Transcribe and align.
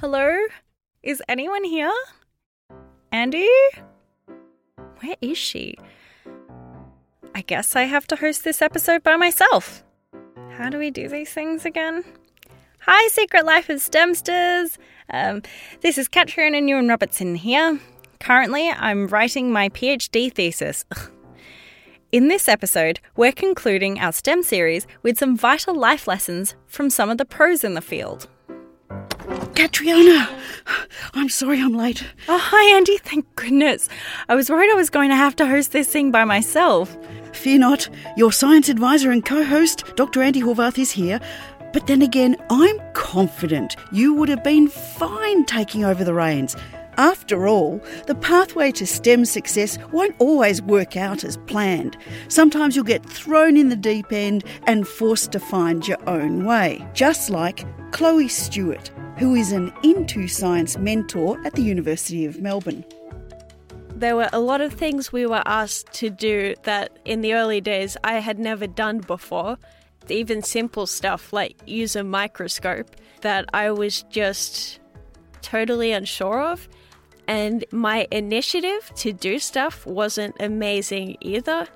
Hello? 0.00 0.36
Is 1.02 1.22
anyone 1.26 1.64
here? 1.64 1.90
Andi? 3.14 3.48
Where 5.00 5.16
is 5.22 5.38
she? 5.38 5.78
I 7.34 7.40
guess 7.40 7.74
I 7.74 7.84
have 7.84 8.06
to 8.08 8.16
host 8.16 8.44
this 8.44 8.60
episode 8.60 9.02
by 9.02 9.16
myself. 9.16 9.84
How 10.50 10.68
do 10.68 10.76
we 10.76 10.90
do 10.90 11.08
these 11.08 11.32
things 11.32 11.64
again? 11.64 12.04
Hi, 12.80 13.08
Secret 13.08 13.46
Life 13.46 13.70
of 13.70 13.78
STEMsters! 13.78 14.76
Um, 15.08 15.40
this 15.80 15.96
is 15.96 16.08
Catriona 16.08 16.60
Nguyen-Robertson 16.60 17.36
here. 17.36 17.80
Currently, 18.20 18.68
I'm 18.68 19.06
writing 19.06 19.50
my 19.50 19.70
PhD 19.70 20.30
thesis. 20.30 20.84
In 22.12 22.28
this 22.28 22.50
episode, 22.50 23.00
we're 23.16 23.32
concluding 23.32 23.98
our 23.98 24.12
STEM 24.12 24.42
series 24.42 24.86
with 25.02 25.18
some 25.18 25.38
vital 25.38 25.74
life 25.74 26.06
lessons 26.06 26.54
from 26.66 26.90
some 26.90 27.08
of 27.08 27.16
the 27.16 27.24
pros 27.24 27.64
in 27.64 27.72
the 27.72 27.80
field. 27.80 28.28
Catriona, 29.54 30.28
I'm 31.14 31.28
sorry 31.28 31.60
I'm 31.60 31.74
late. 31.74 32.04
Oh, 32.28 32.38
hi, 32.38 32.78
Andi. 32.78 33.00
Thank 33.00 33.34
goodness. 33.36 33.88
I 34.28 34.34
was 34.34 34.50
worried 34.50 34.70
I 34.70 34.74
was 34.74 34.90
going 34.90 35.10
to 35.10 35.16
have 35.16 35.36
to 35.36 35.46
host 35.46 35.72
this 35.72 35.90
thing 35.90 36.10
by 36.10 36.24
myself. 36.24 36.96
Fear 37.32 37.58
not, 37.58 37.88
your 38.16 38.32
science 38.32 38.68
advisor 38.68 39.10
and 39.10 39.24
co 39.24 39.44
host, 39.44 39.84
Dr. 39.96 40.20
Andi 40.20 40.42
Horvath, 40.42 40.78
is 40.78 40.90
here. 40.90 41.20
But 41.72 41.86
then 41.86 42.00
again, 42.00 42.36
I'm 42.50 42.80
confident 42.94 43.76
you 43.92 44.14
would 44.14 44.28
have 44.28 44.42
been 44.42 44.68
fine 44.68 45.44
taking 45.44 45.84
over 45.84 46.04
the 46.04 46.14
reins. 46.14 46.56
After 46.98 47.46
all, 47.46 47.80
the 48.06 48.14
pathway 48.14 48.72
to 48.72 48.86
STEM 48.86 49.26
success 49.26 49.78
won't 49.92 50.16
always 50.18 50.62
work 50.62 50.96
out 50.96 51.24
as 51.24 51.36
planned. 51.36 51.96
Sometimes 52.28 52.74
you'll 52.74 52.84
get 52.86 53.04
thrown 53.04 53.56
in 53.56 53.68
the 53.68 53.76
deep 53.76 54.12
end 54.12 54.44
and 54.66 54.88
forced 54.88 55.32
to 55.32 55.40
find 55.40 55.86
your 55.86 55.98
own 56.08 56.44
way, 56.44 56.86
just 56.94 57.28
like 57.28 57.66
Chloe 57.92 58.28
Stewart, 58.28 58.90
who 59.18 59.34
is 59.34 59.52
an 59.52 59.72
Into 59.82 60.26
Science 60.26 60.78
mentor 60.78 61.38
at 61.44 61.52
the 61.52 61.62
University 61.62 62.24
of 62.24 62.40
Melbourne. 62.40 62.84
There 63.94 64.16
were 64.16 64.30
a 64.32 64.40
lot 64.40 64.60
of 64.60 64.72
things 64.72 65.12
we 65.12 65.26
were 65.26 65.42
asked 65.46 65.92
to 65.94 66.10
do 66.10 66.54
that 66.64 66.98
in 67.04 67.20
the 67.20 67.34
early 67.34 67.60
days 67.60 67.96
I 68.04 68.14
had 68.14 68.38
never 68.38 68.66
done 68.66 68.98
before. 68.98 69.58
Even 70.08 70.42
simple 70.42 70.86
stuff 70.86 71.32
like 71.32 71.56
use 71.66 71.96
a 71.96 72.04
microscope 72.04 72.94
that 73.22 73.46
I 73.52 73.70
was 73.70 74.02
just 74.04 74.80
totally 75.46 75.92
unsure 75.92 76.40
of. 76.40 76.68
And 77.28 77.64
my 77.72 78.06
initiative 78.10 78.92
to 78.96 79.12
do 79.12 79.38
stuff 79.38 79.86
wasn't 79.86 80.36
amazing 80.40 81.16
either. 81.20 81.66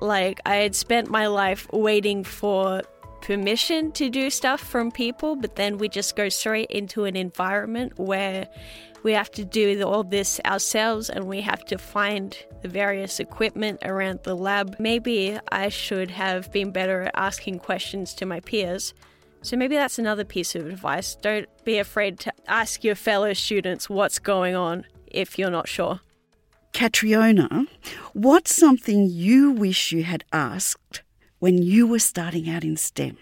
Like, 0.00 0.40
I 0.46 0.56
had 0.56 0.74
spent 0.74 1.10
my 1.10 1.26
life 1.26 1.66
waiting 1.72 2.24
for 2.24 2.82
permission 3.20 3.92
to 3.92 4.10
do 4.10 4.30
stuff 4.30 4.60
from 4.60 4.90
people, 4.90 5.36
but 5.36 5.56
then 5.56 5.78
we 5.78 5.88
just 5.88 6.16
go 6.16 6.28
straight 6.28 6.70
into 6.70 7.04
an 7.04 7.16
environment 7.16 7.98
where 7.98 8.48
we 9.02 9.12
have 9.12 9.30
to 9.32 9.44
do 9.44 9.82
all 9.82 10.04
this 10.04 10.40
ourselves 10.44 11.10
and 11.10 11.26
we 11.26 11.40
have 11.40 11.64
to 11.66 11.78
find 11.78 12.36
the 12.62 12.68
various 12.68 13.20
equipment 13.20 13.80
around 13.84 14.20
the 14.22 14.34
lab. 14.34 14.76
Maybe 14.78 15.38
I 15.50 15.68
should 15.68 16.10
have 16.10 16.52
been 16.52 16.70
better 16.70 17.02
at 17.02 17.12
asking 17.14 17.60
questions 17.60 18.14
to 18.14 18.26
my 18.26 18.40
peers. 18.40 18.94
So 19.42 19.56
maybe 19.56 19.76
that's 19.76 19.98
another 19.98 20.24
piece 20.24 20.54
of 20.54 20.66
advice. 20.66 21.14
Don't 21.16 21.48
be 21.64 21.78
afraid 21.78 22.18
to 22.20 22.32
ask 22.46 22.84
your 22.84 22.94
fellow 22.94 23.32
students 23.32 23.88
what's 23.88 24.18
going 24.18 24.54
on 24.54 24.84
if 25.06 25.38
you're 25.38 25.50
not 25.50 25.68
sure. 25.68 26.00
Catriona, 26.72 27.66
what's 28.12 28.54
something 28.54 29.08
you 29.10 29.50
wish 29.50 29.92
you 29.92 30.04
had 30.04 30.24
asked 30.32 31.02
when 31.38 31.58
you 31.62 31.86
were 31.86 31.98
starting 31.98 32.48
out 32.48 32.62
in 32.62 32.76
STEM? 32.76 33.16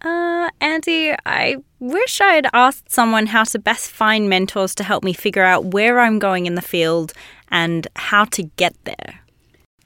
Uh, 0.00 0.50
Andi, 0.60 1.16
I 1.24 1.56
wish 1.78 2.20
I 2.20 2.34
had 2.34 2.48
asked 2.52 2.90
someone 2.90 3.26
how 3.26 3.44
to 3.44 3.58
best 3.58 3.90
find 3.90 4.28
mentors 4.28 4.74
to 4.76 4.84
help 4.84 5.04
me 5.04 5.12
figure 5.12 5.44
out 5.44 5.66
where 5.66 6.00
I'm 6.00 6.18
going 6.18 6.46
in 6.46 6.56
the 6.56 6.62
field 6.62 7.12
and 7.50 7.86
how 7.94 8.24
to 8.26 8.42
get 8.42 8.74
there. 8.84 9.20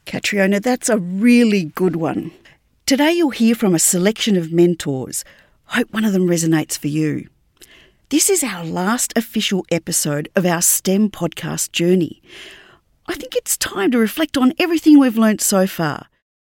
Catriona, 0.06 0.60
that's 0.60 0.88
a 0.88 0.98
really 0.98 1.64
good 1.64 1.96
one. 1.96 2.30
Today 2.86 3.12
you'll 3.12 3.30
hear 3.30 3.54
from 3.54 3.74
a 3.74 3.80
selection 3.80 4.36
of 4.36 4.52
mentors. 4.52 5.24
Hope 5.66 5.92
one 5.92 6.04
of 6.04 6.12
them 6.12 6.28
resonates 6.28 6.78
for 6.78 6.86
you. 6.88 7.28
This 8.08 8.30
is 8.30 8.44
our 8.44 8.64
last 8.64 9.12
official 9.16 9.66
episode 9.70 10.28
of 10.36 10.46
our 10.46 10.62
STEM 10.62 11.10
podcast 11.10 11.72
journey. 11.72 12.22
I 13.08 13.14
think 13.14 13.34
it's 13.34 13.56
time 13.56 13.90
to 13.90 13.98
reflect 13.98 14.36
on 14.36 14.52
everything 14.58 14.98
we've 14.98 15.18
learnt 15.18 15.40
so 15.40 15.66
far. 15.66 16.06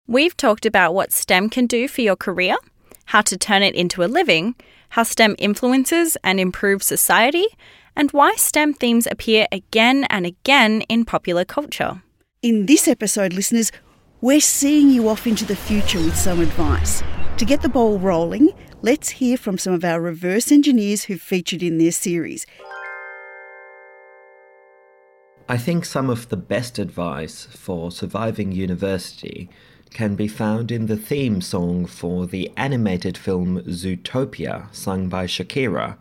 We've 0.06 0.36
talked 0.36 0.66
about 0.66 0.94
what 0.94 1.12
STEM 1.12 1.48
can 1.48 1.66
do 1.66 1.88
for 1.88 2.02
your 2.02 2.14
career, 2.14 2.56
how 3.06 3.22
to 3.22 3.38
turn 3.38 3.62
it 3.62 3.74
into 3.74 4.04
a 4.04 4.06
living, 4.06 4.54
how 4.90 5.02
STEM 5.02 5.34
influences 5.38 6.16
and 6.22 6.38
improves 6.38 6.86
society, 6.86 7.46
and 7.96 8.10
why 8.10 8.34
STEM 8.36 8.74
themes 8.74 9.08
appear 9.10 9.46
again 9.50 10.04
and 10.10 10.26
again 10.26 10.82
in 10.82 11.06
popular 11.06 11.44
culture. 11.44 12.02
In 12.42 12.66
this 12.66 12.86
episode, 12.86 13.32
listeners, 13.32 13.72
we're 14.20 14.40
seeing 14.40 14.90
you 14.90 15.08
off 15.08 15.26
into 15.26 15.46
the 15.46 15.56
future 15.56 15.98
with 15.98 16.16
some 16.16 16.40
advice. 16.40 17.02
To 17.38 17.44
get 17.44 17.60
the 17.60 17.68
ball 17.68 17.98
rolling, 17.98 18.52
let's 18.86 19.08
hear 19.08 19.36
from 19.36 19.58
some 19.58 19.72
of 19.72 19.84
our 19.84 20.00
reverse 20.00 20.52
engineers 20.52 21.04
who've 21.04 21.20
featured 21.20 21.60
in 21.60 21.76
this 21.76 21.96
series. 21.96 22.46
I 25.48 25.58
think 25.58 25.84
some 25.84 26.08
of 26.08 26.28
the 26.28 26.36
best 26.36 26.78
advice 26.78 27.46
for 27.46 27.90
surviving 27.90 28.52
university 28.52 29.50
can 29.90 30.14
be 30.14 30.28
found 30.28 30.70
in 30.70 30.86
the 30.86 30.96
theme 30.96 31.40
song 31.40 31.84
for 31.84 32.26
the 32.26 32.48
animated 32.56 33.18
film 33.18 33.60
Zootopia, 33.62 34.72
sung 34.72 35.08
by 35.08 35.26
Shakira. 35.26 35.96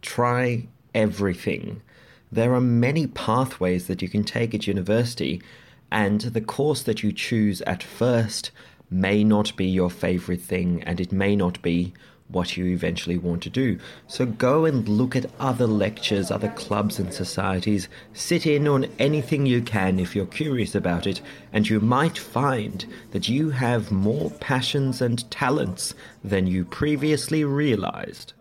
Try 0.00 0.68
everything. 0.94 1.82
There 2.30 2.54
are 2.54 2.62
many 2.62 3.08
pathways 3.08 3.88
that 3.88 4.00
you 4.00 4.08
can 4.08 4.24
take 4.24 4.54
at 4.54 4.66
university, 4.66 5.42
and 5.90 6.22
the 6.22 6.40
course 6.40 6.82
that 6.84 7.02
you 7.02 7.12
choose 7.12 7.60
at 7.62 7.82
first 7.82 8.52
may 8.90 9.24
not 9.24 9.56
be 9.56 9.66
your 9.66 9.90
favorite 9.90 10.40
thing 10.40 10.82
and 10.84 11.00
it 11.00 11.12
may 11.12 11.34
not 11.34 11.60
be 11.62 11.94
what 12.32 12.56
you 12.56 12.66
eventually 12.66 13.18
want 13.18 13.42
to 13.44 13.50
do. 13.50 13.78
So 14.06 14.26
go 14.26 14.64
and 14.64 14.88
look 14.88 15.14
at 15.14 15.30
other 15.38 15.66
lectures, 15.66 16.30
other 16.30 16.48
clubs 16.50 16.98
and 16.98 17.12
societies. 17.12 17.88
Sit 18.12 18.46
in 18.46 18.66
on 18.66 18.86
anything 18.98 19.46
you 19.46 19.62
can 19.62 19.98
if 19.98 20.16
you're 20.16 20.26
curious 20.26 20.74
about 20.74 21.06
it, 21.06 21.20
and 21.52 21.68
you 21.68 21.80
might 21.80 22.18
find 22.18 22.84
that 23.12 23.28
you 23.28 23.50
have 23.50 23.92
more 23.92 24.30
passions 24.30 25.00
and 25.00 25.30
talents 25.30 25.94
than 26.24 26.46
you 26.46 26.64
previously 26.64 27.44
realized. 27.44 28.32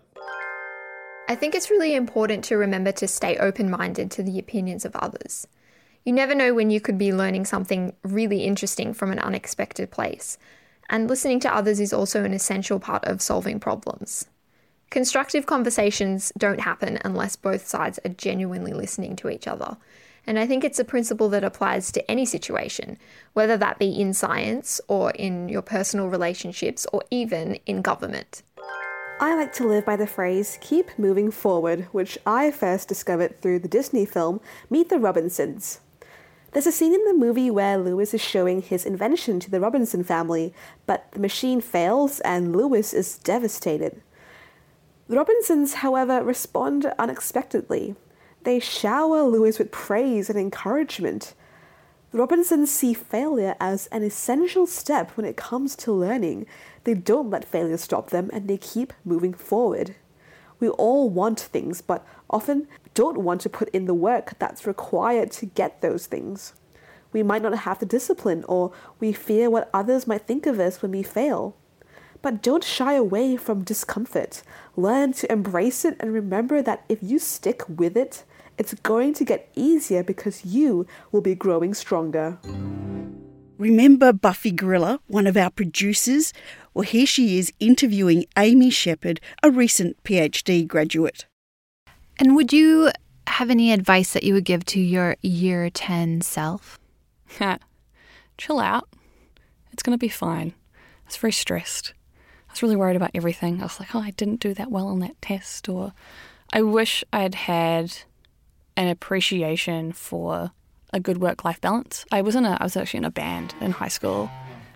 I 1.27 1.35
think 1.35 1.55
it's 1.55 1.69
really 1.69 1.95
important 1.95 2.43
to 2.45 2.57
remember 2.57 2.91
to 2.93 3.07
stay 3.07 3.37
open 3.37 3.69
minded 3.69 4.11
to 4.11 4.23
the 4.23 4.37
opinions 4.37 4.83
of 4.83 4.95
others. 4.97 5.47
You 6.03 6.13
never 6.13 6.33
know 6.33 6.53
when 6.53 6.71
you 6.71 6.81
could 6.81 6.97
be 6.97 7.13
learning 7.13 7.45
something 7.45 7.95
really 8.03 8.43
interesting 8.43 8.93
from 8.93 9.11
an 9.11 9.19
unexpected 9.19 9.91
place, 9.91 10.37
and 10.91 11.09
listening 11.09 11.39
to 11.39 11.55
others 11.55 11.79
is 11.79 11.93
also 11.93 12.23
an 12.23 12.33
essential 12.33 12.79
part 12.79 13.03
of 13.05 13.21
solving 13.21 13.59
problems. 13.59 14.27
Constructive 14.91 15.45
conversations 15.45 16.33
don't 16.37 16.59
happen 16.59 16.99
unless 17.05 17.37
both 17.37 17.65
sides 17.65 17.97
are 18.03 18.09
genuinely 18.09 18.73
listening 18.73 19.15
to 19.15 19.29
each 19.29 19.47
other. 19.47 19.77
And 20.27 20.37
I 20.37 20.45
think 20.45 20.63
it's 20.63 20.79
a 20.79 20.85
principle 20.85 21.29
that 21.29 21.45
applies 21.45 21.91
to 21.93 22.11
any 22.11 22.25
situation, 22.25 22.97
whether 23.33 23.55
that 23.57 23.79
be 23.79 23.89
in 23.89 24.13
science 24.13 24.81
or 24.89 25.11
in 25.11 25.47
your 25.47 25.61
personal 25.61 26.09
relationships 26.09 26.85
or 26.91 27.01
even 27.09 27.57
in 27.65 27.81
government. 27.81 28.43
I 29.21 29.35
like 29.35 29.53
to 29.53 29.67
live 29.67 29.85
by 29.85 29.95
the 29.95 30.05
phrase 30.05 30.57
keep 30.61 30.99
moving 30.99 31.31
forward, 31.31 31.87
which 31.91 32.17
I 32.25 32.51
first 32.51 32.89
discovered 32.89 33.41
through 33.41 33.59
the 33.59 33.67
Disney 33.67 34.05
film 34.05 34.41
Meet 34.69 34.89
the 34.89 34.99
Robinsons. 34.99 35.79
There's 36.51 36.67
a 36.67 36.71
scene 36.71 36.93
in 36.93 37.05
the 37.05 37.13
movie 37.13 37.49
where 37.49 37.77
Lewis 37.77 38.13
is 38.13 38.19
showing 38.19 38.61
his 38.61 38.85
invention 38.85 39.39
to 39.39 39.49
the 39.49 39.61
Robinson 39.61 40.03
family, 40.03 40.53
but 40.85 41.09
the 41.13 41.19
machine 41.19 41.61
fails 41.61 42.19
and 42.21 42.53
Lewis 42.53 42.93
is 42.93 43.17
devastated. 43.19 44.01
The 45.07 45.15
Robinsons, 45.15 45.75
however, 45.75 46.21
respond 46.21 46.85
unexpectedly. 46.99 47.95
They 48.43 48.59
shower 48.59 49.23
Lewis 49.23 49.59
with 49.59 49.71
praise 49.71 50.29
and 50.29 50.37
encouragement. 50.37 51.35
The 52.11 52.17
Robinsons 52.17 52.69
see 52.69 52.93
failure 52.93 53.55
as 53.61 53.87
an 53.87 54.03
essential 54.03 54.67
step 54.67 55.11
when 55.11 55.25
it 55.25 55.37
comes 55.37 55.77
to 55.77 55.93
learning. 55.93 56.47
They 56.83 56.95
don't 56.95 57.29
let 57.29 57.45
failure 57.45 57.77
stop 57.77 58.09
them 58.09 58.29
and 58.33 58.49
they 58.49 58.57
keep 58.57 58.91
moving 59.05 59.33
forward. 59.33 59.95
We 60.59 60.67
all 60.67 61.09
want 61.09 61.39
things, 61.39 61.81
but 61.81 62.05
often 62.31 62.67
don't 62.93 63.19
want 63.19 63.41
to 63.41 63.49
put 63.49 63.69
in 63.69 63.85
the 63.85 63.93
work 63.93 64.33
that's 64.39 64.65
required 64.65 65.31
to 65.33 65.45
get 65.45 65.81
those 65.81 66.07
things. 66.07 66.53
We 67.13 67.23
might 67.23 67.41
not 67.41 67.59
have 67.59 67.79
the 67.79 67.85
discipline, 67.85 68.43
or 68.47 68.71
we 68.99 69.11
fear 69.11 69.49
what 69.49 69.69
others 69.73 70.07
might 70.07 70.25
think 70.25 70.45
of 70.45 70.59
us 70.59 70.81
when 70.81 70.91
we 70.91 71.03
fail. 71.03 71.55
But 72.21 72.41
don't 72.41 72.63
shy 72.63 72.93
away 72.93 73.35
from 73.35 73.63
discomfort. 73.63 74.43
Learn 74.75 75.11
to 75.13 75.31
embrace 75.31 75.83
it 75.83 75.97
and 75.99 76.13
remember 76.13 76.61
that 76.61 76.85
if 76.87 76.99
you 77.01 77.19
stick 77.19 77.63
with 77.67 77.97
it, 77.97 78.23
it's 78.57 78.73
going 78.75 79.13
to 79.15 79.25
get 79.25 79.49
easier 79.55 80.03
because 80.03 80.45
you 80.45 80.85
will 81.11 81.21
be 81.21 81.35
growing 81.35 81.73
stronger. 81.73 82.37
Remember 83.57 84.13
Buffy 84.13 84.51
Gorrilla, 84.51 84.99
one 85.07 85.27
of 85.27 85.37
our 85.37 85.49
producers? 85.49 86.33
Well, 86.73 86.83
here 86.83 87.05
she 87.05 87.37
is 87.37 87.51
interviewing 87.59 88.25
Amy 88.37 88.69
Shepherd, 88.69 89.19
a 89.43 89.51
recent 89.51 90.01
PhD 90.03 90.67
graduate. 90.67 91.25
And 92.21 92.35
would 92.35 92.53
you 92.53 92.91
have 93.25 93.49
any 93.49 93.73
advice 93.73 94.13
that 94.13 94.21
you 94.21 94.35
would 94.35 94.45
give 94.45 94.63
to 94.65 94.79
your 94.79 95.15
year 95.23 95.71
10 95.71 96.21
self? 96.21 96.79
Chill 98.37 98.59
out. 98.59 98.87
It's 99.73 99.81
going 99.81 99.97
to 99.97 99.99
be 99.99 100.07
fine. 100.07 100.53
I 100.75 101.07
was 101.07 101.17
very 101.17 101.31
stressed. 101.31 101.95
I 102.47 102.51
was 102.51 102.61
really 102.61 102.75
worried 102.75 102.95
about 102.95 103.09
everything. 103.15 103.59
I 103.59 103.63
was 103.63 103.79
like, 103.79 103.95
oh, 103.95 104.01
I 104.01 104.11
didn't 104.11 104.39
do 104.39 104.53
that 104.53 104.69
well 104.69 104.85
on 104.85 104.99
that 104.99 105.19
test. 105.19 105.67
Or 105.67 105.93
I 106.53 106.61
wish 106.61 107.03
I'd 107.11 107.33
had 107.33 107.91
an 108.77 108.87
appreciation 108.87 109.91
for 109.91 110.51
a 110.93 110.99
good 110.99 111.17
work 111.17 111.43
life 111.43 111.59
balance. 111.59 112.05
I 112.11 112.21
was 112.21 112.35
in 112.35 112.45
a 112.45 112.55
I 112.59 112.63
was 112.63 112.77
actually 112.77 112.99
in 112.99 113.05
a 113.05 113.11
band 113.11 113.55
in 113.59 113.71
high 113.71 113.87
school 113.87 114.29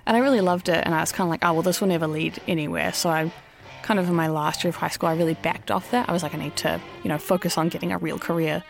and 0.07 0.18
I 0.18 0.19
really 0.19 0.42
loved 0.42 0.68
it 0.68 0.83
and 0.83 0.95
I 0.95 1.01
was 1.01 1.12
kind 1.12 1.27
of 1.27 1.30
like, 1.30 1.45
oh 1.45 1.53
well 1.53 1.62
this 1.62 1.80
will 1.80 1.89
never 1.89 2.07
lead 2.07 2.42
anywhere. 2.47 2.92
So 2.92 3.12
I 3.12 3.31
kind 3.86 4.00
of 4.00 4.10
in 4.10 4.16
my 4.16 4.28
last 4.28 4.64
year 4.64 4.70
of 4.70 4.76
high 4.76 4.90
school 4.90 5.08
I 5.08 5.16
really 5.16 5.36
backed 5.36 5.70
off 5.70 5.92
that. 5.92 6.10
I 6.10 6.12
was 6.12 6.24
like 6.24 6.34
I 6.34 6.40
need 6.40 6.56
to, 6.58 6.82
you 7.04 7.10
know, 7.10 7.20
focus 7.20 7.56
on 7.56 7.70
getting 7.70 7.92
a 7.92 8.00
real 8.00 8.18
career. 8.18 8.64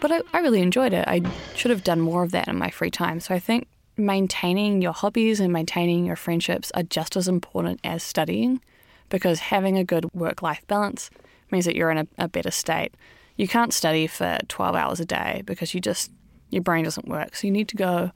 But 0.00 0.10
I, 0.10 0.22
I 0.32 0.40
really 0.40 0.62
enjoyed 0.62 0.94
it. 0.94 1.06
I 1.06 1.20
should 1.54 1.70
have 1.70 1.84
done 1.84 2.00
more 2.00 2.22
of 2.22 2.30
that 2.30 2.48
in 2.48 2.56
my 2.56 2.70
free 2.70 2.90
time. 2.90 3.20
So 3.20 3.34
I 3.34 3.38
think 3.38 3.68
maintaining 3.98 4.80
your 4.80 4.94
hobbies 4.94 5.40
and 5.40 5.52
maintaining 5.52 6.06
your 6.06 6.16
friendships 6.16 6.72
are 6.74 6.82
just 6.82 7.18
as 7.18 7.28
important 7.28 7.80
as 7.84 8.02
studying 8.02 8.62
because 9.10 9.40
having 9.40 9.76
a 9.76 9.84
good 9.84 10.10
work 10.14 10.40
life 10.40 10.66
balance 10.66 11.10
means 11.50 11.66
that 11.66 11.76
you're 11.76 11.90
in 11.90 11.98
a, 11.98 12.06
a 12.16 12.26
better 12.26 12.50
state. 12.50 12.94
You 13.36 13.46
can't 13.46 13.74
study 13.74 14.06
for 14.06 14.38
12 14.48 14.74
hours 14.74 15.00
a 15.00 15.04
day 15.04 15.42
because 15.44 15.74
you 15.74 15.82
just 15.82 16.10
your 16.48 16.62
brain 16.62 16.84
doesn't 16.84 17.06
work. 17.06 17.36
So 17.36 17.46
you 17.46 17.52
need 17.52 17.68
to 17.68 17.76
go 17.76 18.10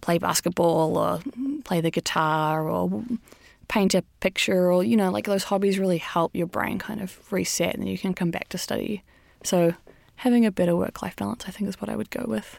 play 0.00 0.16
basketball 0.16 0.96
or 0.96 1.20
play 1.64 1.82
the 1.82 1.90
guitar 1.90 2.66
or 2.66 3.04
paint 3.70 3.94
a 3.94 4.02
picture 4.18 4.72
or, 4.72 4.82
you 4.82 4.96
know, 4.96 5.12
like 5.12 5.26
those 5.26 5.44
hobbies 5.44 5.78
really 5.78 5.98
help 5.98 6.34
your 6.34 6.48
brain 6.48 6.76
kind 6.76 7.00
of 7.00 7.32
reset 7.32 7.76
and 7.76 7.88
you 7.88 7.96
can 7.96 8.12
come 8.12 8.32
back 8.32 8.48
to 8.48 8.58
study. 8.58 9.04
So 9.44 9.74
having 10.16 10.44
a 10.44 10.50
better 10.50 10.74
work 10.74 11.02
life 11.02 11.14
balance, 11.14 11.44
I 11.46 11.52
think, 11.52 11.68
is 11.68 11.80
what 11.80 11.88
I 11.88 11.94
would 11.94 12.10
go 12.10 12.24
with. 12.26 12.58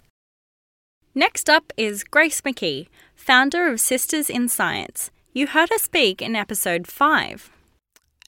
Next 1.14 1.50
up 1.50 1.74
is 1.76 2.06
Grace 2.06 2.40
McKee, 2.40 2.88
founder 3.14 3.68
of 3.68 3.82
Sisters 3.82 4.30
in 4.30 4.48
Science. 4.48 5.12
You 5.34 5.48
heard 5.48 5.70
her 5.70 5.78
speak 5.78 6.22
in 6.22 6.34
episode 6.34 6.88
5. 6.88 7.52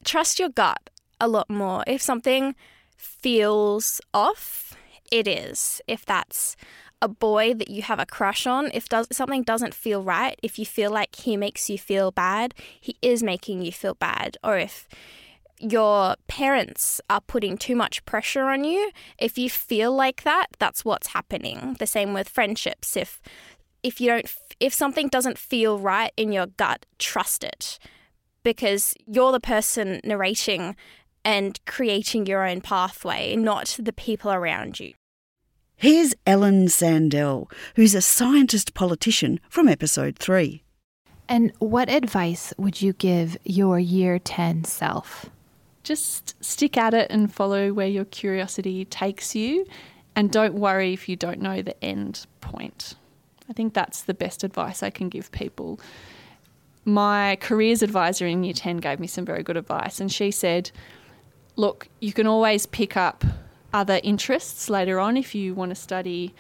Trust 0.04 0.38
your 0.38 0.50
gut 0.50 0.90
a 1.22 1.30
lot 1.30 1.50
more. 1.50 1.86
If 1.88 2.02
something 2.02 2.54
feels 2.98 4.02
off, 4.14 4.76
it 5.10 5.26
is. 5.26 5.80
If 5.88 6.06
that's 6.06 6.58
a 7.04 7.08
boy 7.10 7.54
that 7.54 7.70
you 7.70 7.82
have 7.82 8.00
a 8.00 8.06
crush 8.06 8.48
on, 8.48 8.72
if 8.74 8.88
does, 8.88 9.08
something 9.12 9.44
doesn't 9.44 9.74
feel 9.74 10.02
right, 10.02 10.40
if 10.42 10.58
you 10.58 10.66
feel 10.66 10.90
like 10.90 11.14
he 11.18 11.36
makes 11.36 11.70
you 11.70 11.78
feel 11.78 12.12
bad, 12.12 12.54
he 12.80 12.96
is 13.02 13.22
making 13.22 13.62
you 13.62 13.74
feel 13.74 13.94
bad. 13.94 14.38
Or 14.42 14.58
if 14.58 14.88
your 15.60 16.16
parents 16.28 17.02
are 17.10 17.20
putting 17.20 17.58
too 17.58 17.76
much 17.76 18.06
pressure 18.06 18.46
on 18.46 18.64
you, 18.64 18.90
if 19.20 19.38
you 19.38 19.50
feel 19.50 19.94
like 19.94 20.24
that, 20.24 20.48
that's 20.60 20.86
what's 20.86 21.08
happening. 21.08 21.76
The 21.78 21.88
same 21.88 22.14
with 22.14 22.30
friendships. 22.30 22.96
If 22.96 23.22
if 23.84 24.00
you 24.00 24.08
don't 24.08 24.34
if 24.62 24.74
something 24.74 25.10
doesn't 25.10 25.38
feel 25.38 25.80
right 25.80 26.14
in 26.16 26.32
your 26.32 26.48
gut, 26.48 26.86
trust 27.00 27.44
it. 27.44 27.80
Because 28.44 28.94
you're 29.06 29.34
the 29.34 29.42
person 29.42 30.00
narrating 30.06 30.78
and 31.26 31.60
creating 31.66 32.28
your 32.28 32.48
own 32.48 32.62
pathway, 32.62 33.36
not 33.36 33.78
the 33.78 33.94
people 33.94 34.32
around 34.32 34.80
you. 34.80 34.94
Here's 35.84 36.16
Ellen 36.26 36.68
Sandell, 36.68 37.52
who's 37.76 37.94
a 37.94 38.02
scientist 38.02 38.74
politician 38.74 39.42
from 39.50 39.68
episode 39.68 40.18
3. 40.18 40.64
And 41.28 41.52
what 41.60 41.90
advice 41.90 42.54
would 42.58 42.82
you 42.82 42.94
give 42.94 43.36
your 43.44 43.80
year 43.80 44.18
10 44.18 44.64
self? 44.64 45.30
Just 45.84 46.42
stick 46.42 46.78
at 46.78 46.94
it 46.94 47.12
and 47.12 47.34
follow 47.34 47.74
where 47.74 47.90
your 47.90 48.06
curiosity 48.06 48.86
takes 48.86 49.36
you, 49.36 49.66
and 50.16 50.32
don't 50.32 50.54
worry 50.54 50.94
if 50.94 51.10
you 51.10 51.18
don't 51.18 51.42
know 51.42 51.62
the 51.62 51.84
end 51.84 52.28
point. 52.40 52.96
I 53.50 53.52
think 53.52 53.74
that's 53.74 54.04
the 54.04 54.14
best 54.14 54.46
advice 54.46 54.84
I 54.84 54.90
can 54.90 55.10
give 55.10 55.34
people. 55.34 55.82
My 56.86 57.36
careers 57.42 57.82
advisor 57.82 58.26
in 58.26 58.46
year 58.46 58.54
10 58.54 58.78
gave 58.78 59.02
me 59.02 59.08
some 59.08 59.26
very 59.26 59.44
good 59.44 59.58
advice, 59.58 60.00
and 60.00 60.10
she 60.10 60.32
said, 60.32 60.72
Look, 61.58 61.90
you 62.00 62.14
can 62.14 62.26
always 62.26 62.68
pick 62.68 62.96
up 62.96 63.26
other 63.74 64.00
interests 64.04 64.70
later 64.70 65.00
on 65.00 65.18
if 65.18 65.34
you 65.34 65.54
want 65.54 65.70
to 65.70 65.76
study 65.76 66.34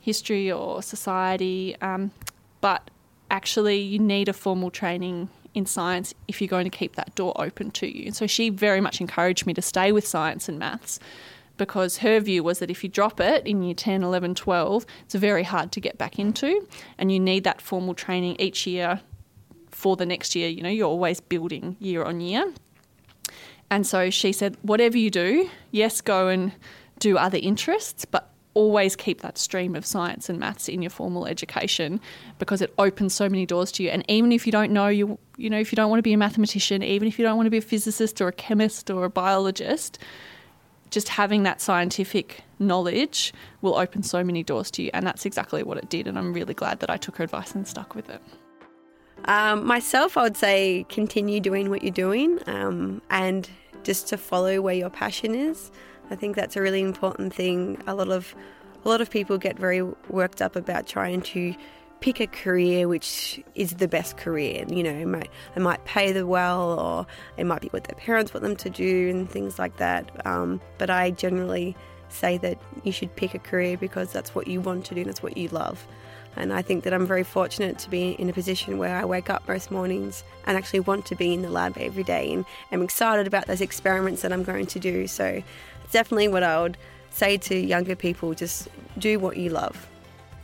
history 0.00 0.50
or 0.50 0.82
society. 0.82 1.76
Um, 1.80 2.12
but 2.60 2.90
actually, 3.30 3.80
you 3.80 3.98
need 3.98 4.28
a 4.28 4.32
formal 4.32 4.70
training 4.70 5.28
in 5.54 5.66
science 5.66 6.14
if 6.28 6.40
you're 6.40 6.48
going 6.48 6.64
to 6.64 6.76
keep 6.76 6.96
that 6.96 7.14
door 7.14 7.32
open 7.36 7.70
to 7.72 7.86
you. 7.86 8.12
So 8.12 8.26
she 8.26 8.48
very 8.48 8.80
much 8.80 9.00
encouraged 9.00 9.46
me 9.46 9.54
to 9.54 9.62
stay 9.62 9.92
with 9.92 10.06
science 10.06 10.48
and 10.48 10.58
maths 10.58 11.00
because 11.56 11.98
her 11.98 12.20
view 12.20 12.42
was 12.44 12.60
that 12.60 12.70
if 12.70 12.84
you 12.84 12.88
drop 12.88 13.20
it 13.20 13.46
in 13.46 13.62
year 13.62 13.74
10, 13.74 14.02
11, 14.02 14.36
12, 14.36 14.86
it's 15.04 15.14
very 15.14 15.42
hard 15.42 15.72
to 15.72 15.80
get 15.80 15.98
back 15.98 16.18
into 16.18 16.66
and 16.96 17.10
you 17.10 17.18
need 17.18 17.44
that 17.44 17.60
formal 17.60 17.94
training 17.94 18.36
each 18.38 18.66
year 18.66 19.00
for 19.70 19.96
the 19.96 20.06
next 20.06 20.34
year. 20.34 20.48
You 20.48 20.62
know, 20.62 20.68
you're 20.68 20.88
always 20.88 21.20
building 21.20 21.76
year 21.80 22.04
on 22.04 22.20
year. 22.20 22.52
And 23.70 23.86
so 23.86 24.10
she 24.10 24.32
said, 24.32 24.56
whatever 24.62 24.96
you 24.96 25.10
do, 25.10 25.48
yes, 25.70 26.00
go 26.00 26.28
and 26.28 26.52
do 26.98 27.18
other 27.18 27.38
interests, 27.40 28.04
but 28.04 28.30
always 28.54 28.96
keep 28.96 29.20
that 29.20 29.38
stream 29.38 29.76
of 29.76 29.86
science 29.86 30.28
and 30.28 30.40
maths 30.40 30.68
in 30.68 30.82
your 30.82 30.90
formal 30.90 31.26
education 31.26 32.00
because 32.40 32.60
it 32.60 32.74
opens 32.76 33.14
so 33.14 33.28
many 33.28 33.46
doors 33.46 33.70
to 33.70 33.84
you. 33.84 33.90
And 33.90 34.04
even 34.08 34.32
if 34.32 34.46
you 34.46 34.52
don't 34.52 34.72
know 34.72 34.88
you 34.88 35.16
you 35.36 35.48
know 35.48 35.60
if 35.60 35.70
you 35.70 35.76
don't 35.76 35.90
want 35.90 35.98
to 35.98 36.02
be 36.02 36.12
a 36.12 36.18
mathematician, 36.18 36.82
even 36.82 37.06
if 37.06 37.18
you 37.18 37.24
don't 37.24 37.36
want 37.36 37.46
to 37.46 37.50
be 37.50 37.58
a 37.58 37.62
physicist 37.62 38.20
or 38.20 38.26
a 38.26 38.32
chemist 38.32 38.90
or 38.90 39.04
a 39.04 39.10
biologist, 39.10 39.98
just 40.90 41.08
having 41.08 41.44
that 41.44 41.60
scientific 41.60 42.42
knowledge 42.58 43.32
will 43.62 43.76
open 43.76 44.02
so 44.02 44.24
many 44.24 44.42
doors 44.42 44.72
to 44.72 44.82
you. 44.82 44.90
And 44.92 45.06
that's 45.06 45.24
exactly 45.24 45.62
what 45.62 45.78
it 45.78 45.88
did. 45.88 46.08
And 46.08 46.18
I'm 46.18 46.32
really 46.32 46.54
glad 46.54 46.80
that 46.80 46.90
I 46.90 46.96
took 46.96 47.16
her 47.18 47.24
advice 47.24 47.54
and 47.54 47.68
stuck 47.68 47.94
with 47.94 48.10
it. 48.10 48.20
Um, 49.24 49.66
myself, 49.66 50.16
I 50.16 50.22
would 50.22 50.36
say 50.36 50.86
continue 50.88 51.40
doing 51.40 51.70
what 51.70 51.82
you're 51.82 51.92
doing 51.92 52.38
um, 52.46 53.02
and 53.10 53.48
just 53.82 54.08
to 54.08 54.16
follow 54.16 54.60
where 54.60 54.74
your 54.74 54.90
passion 54.90 55.34
is. 55.34 55.70
I 56.10 56.14
think 56.14 56.36
that's 56.36 56.56
a 56.56 56.62
really 56.62 56.80
important 56.80 57.34
thing. 57.34 57.82
A 57.86 57.94
lot 57.94 58.08
of 58.08 58.34
a 58.84 58.88
lot 58.88 59.00
of 59.00 59.10
people 59.10 59.38
get 59.38 59.58
very 59.58 59.82
worked 60.08 60.40
up 60.40 60.56
about 60.56 60.86
trying 60.86 61.20
to 61.20 61.54
pick 62.00 62.20
a 62.20 62.26
career 62.26 62.86
which 62.86 63.42
is 63.54 63.72
the 63.74 63.88
best 63.88 64.16
career. 64.16 64.64
You 64.68 64.82
know, 64.82 64.90
it 64.90 65.06
might, 65.06 65.30
it 65.56 65.60
might 65.60 65.84
pay 65.84 66.12
the 66.12 66.26
well, 66.26 66.78
or 66.78 67.06
it 67.36 67.44
might 67.44 67.60
be 67.60 67.68
what 67.68 67.84
their 67.84 67.96
parents 67.96 68.32
want 68.32 68.44
them 68.44 68.56
to 68.56 68.70
do, 68.70 69.10
and 69.10 69.28
things 69.28 69.58
like 69.58 69.76
that. 69.78 70.10
Um, 70.26 70.60
but 70.78 70.90
I 70.90 71.10
generally 71.10 71.76
say 72.08 72.38
that 72.38 72.58
you 72.84 72.92
should 72.92 73.14
pick 73.16 73.34
a 73.34 73.38
career 73.38 73.76
because 73.76 74.12
that's 74.12 74.34
what 74.34 74.48
you 74.48 74.60
want 74.60 74.84
to 74.86 74.94
do, 74.94 75.00
and 75.00 75.10
that's 75.10 75.22
what 75.22 75.36
you 75.36 75.48
love. 75.48 75.86
And 76.36 76.52
I 76.52 76.62
think 76.62 76.84
that 76.84 76.94
I'm 76.94 77.06
very 77.06 77.24
fortunate 77.24 77.78
to 77.80 77.90
be 77.90 78.10
in 78.12 78.28
a 78.28 78.32
position 78.32 78.78
where 78.78 78.96
I 78.96 79.04
wake 79.04 79.28
up 79.28 79.48
most 79.48 79.70
mornings 79.70 80.22
and 80.46 80.56
actually 80.56 80.80
want 80.80 81.04
to 81.06 81.16
be 81.16 81.34
in 81.34 81.42
the 81.42 81.50
lab 81.50 81.76
every 81.76 82.04
day 82.04 82.32
and 82.32 82.44
am 82.70 82.82
excited 82.82 83.26
about 83.26 83.46
those 83.46 83.60
experiments 83.60 84.22
that 84.22 84.32
I'm 84.32 84.44
going 84.44 84.66
to 84.66 84.78
do. 84.78 85.08
So 85.08 85.42
it's 85.82 85.92
definitely 85.92 86.28
what 86.28 86.44
I 86.44 86.62
would 86.62 86.76
say 87.10 87.38
to 87.38 87.56
younger 87.56 87.96
people 87.96 88.34
just 88.34 88.68
do 88.98 89.18
what 89.18 89.36
you 89.36 89.50
love. 89.50 89.88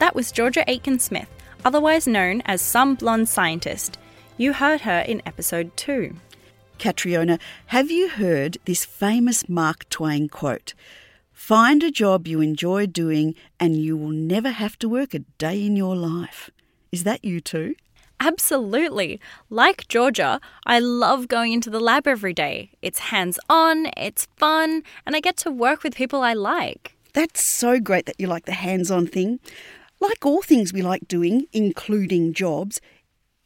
That 0.00 0.16
was 0.16 0.32
Georgia 0.32 0.64
Aitken 0.66 0.98
Smith, 0.98 1.28
otherwise 1.64 2.08
known 2.08 2.42
as 2.46 2.60
Some 2.60 2.96
Blonde 2.96 3.28
Scientist. 3.28 3.96
You 4.36 4.52
heard 4.54 4.80
her 4.80 5.04
in 5.06 5.22
episode 5.24 5.76
2. 5.76 6.16
Catriona, 6.78 7.38
have 7.66 7.92
you 7.92 8.08
heard 8.08 8.58
this 8.64 8.84
famous 8.84 9.48
Mark 9.48 9.88
Twain 9.90 10.28
quote? 10.28 10.74
Find 11.34 11.82
a 11.82 11.90
job 11.90 12.26
you 12.26 12.40
enjoy 12.40 12.86
doing, 12.86 13.34
and 13.60 13.76
you 13.76 13.96
will 13.96 14.10
never 14.10 14.50
have 14.50 14.78
to 14.78 14.88
work 14.88 15.12
a 15.12 15.18
day 15.18 15.66
in 15.66 15.76
your 15.76 15.96
life. 15.96 16.48
Is 16.92 17.04
that 17.04 17.24
you 17.24 17.40
too? 17.40 17.74
Absolutely. 18.20 19.20
Like 19.50 19.88
Georgia, 19.88 20.40
I 20.64 20.78
love 20.78 21.28
going 21.28 21.52
into 21.52 21.68
the 21.68 21.80
lab 21.80 22.06
every 22.06 22.32
day. 22.32 22.70
It's 22.80 23.10
hands 23.10 23.38
on, 23.50 23.88
it's 23.96 24.28
fun, 24.36 24.84
and 25.04 25.16
I 25.16 25.20
get 25.20 25.36
to 25.38 25.50
work 25.50 25.82
with 25.82 25.96
people 25.96 26.22
I 26.22 26.32
like. 26.32 26.96
That's 27.12 27.42
so 27.42 27.80
great 27.80 28.06
that 28.06 28.18
you 28.18 28.28
like 28.28 28.46
the 28.46 28.52
hands 28.52 28.90
on 28.90 29.06
thing. 29.08 29.40
Like 30.00 30.24
all 30.24 30.40
things 30.40 30.72
we 30.72 30.82
like 30.82 31.08
doing, 31.08 31.46
including 31.52 32.32
jobs, 32.32 32.80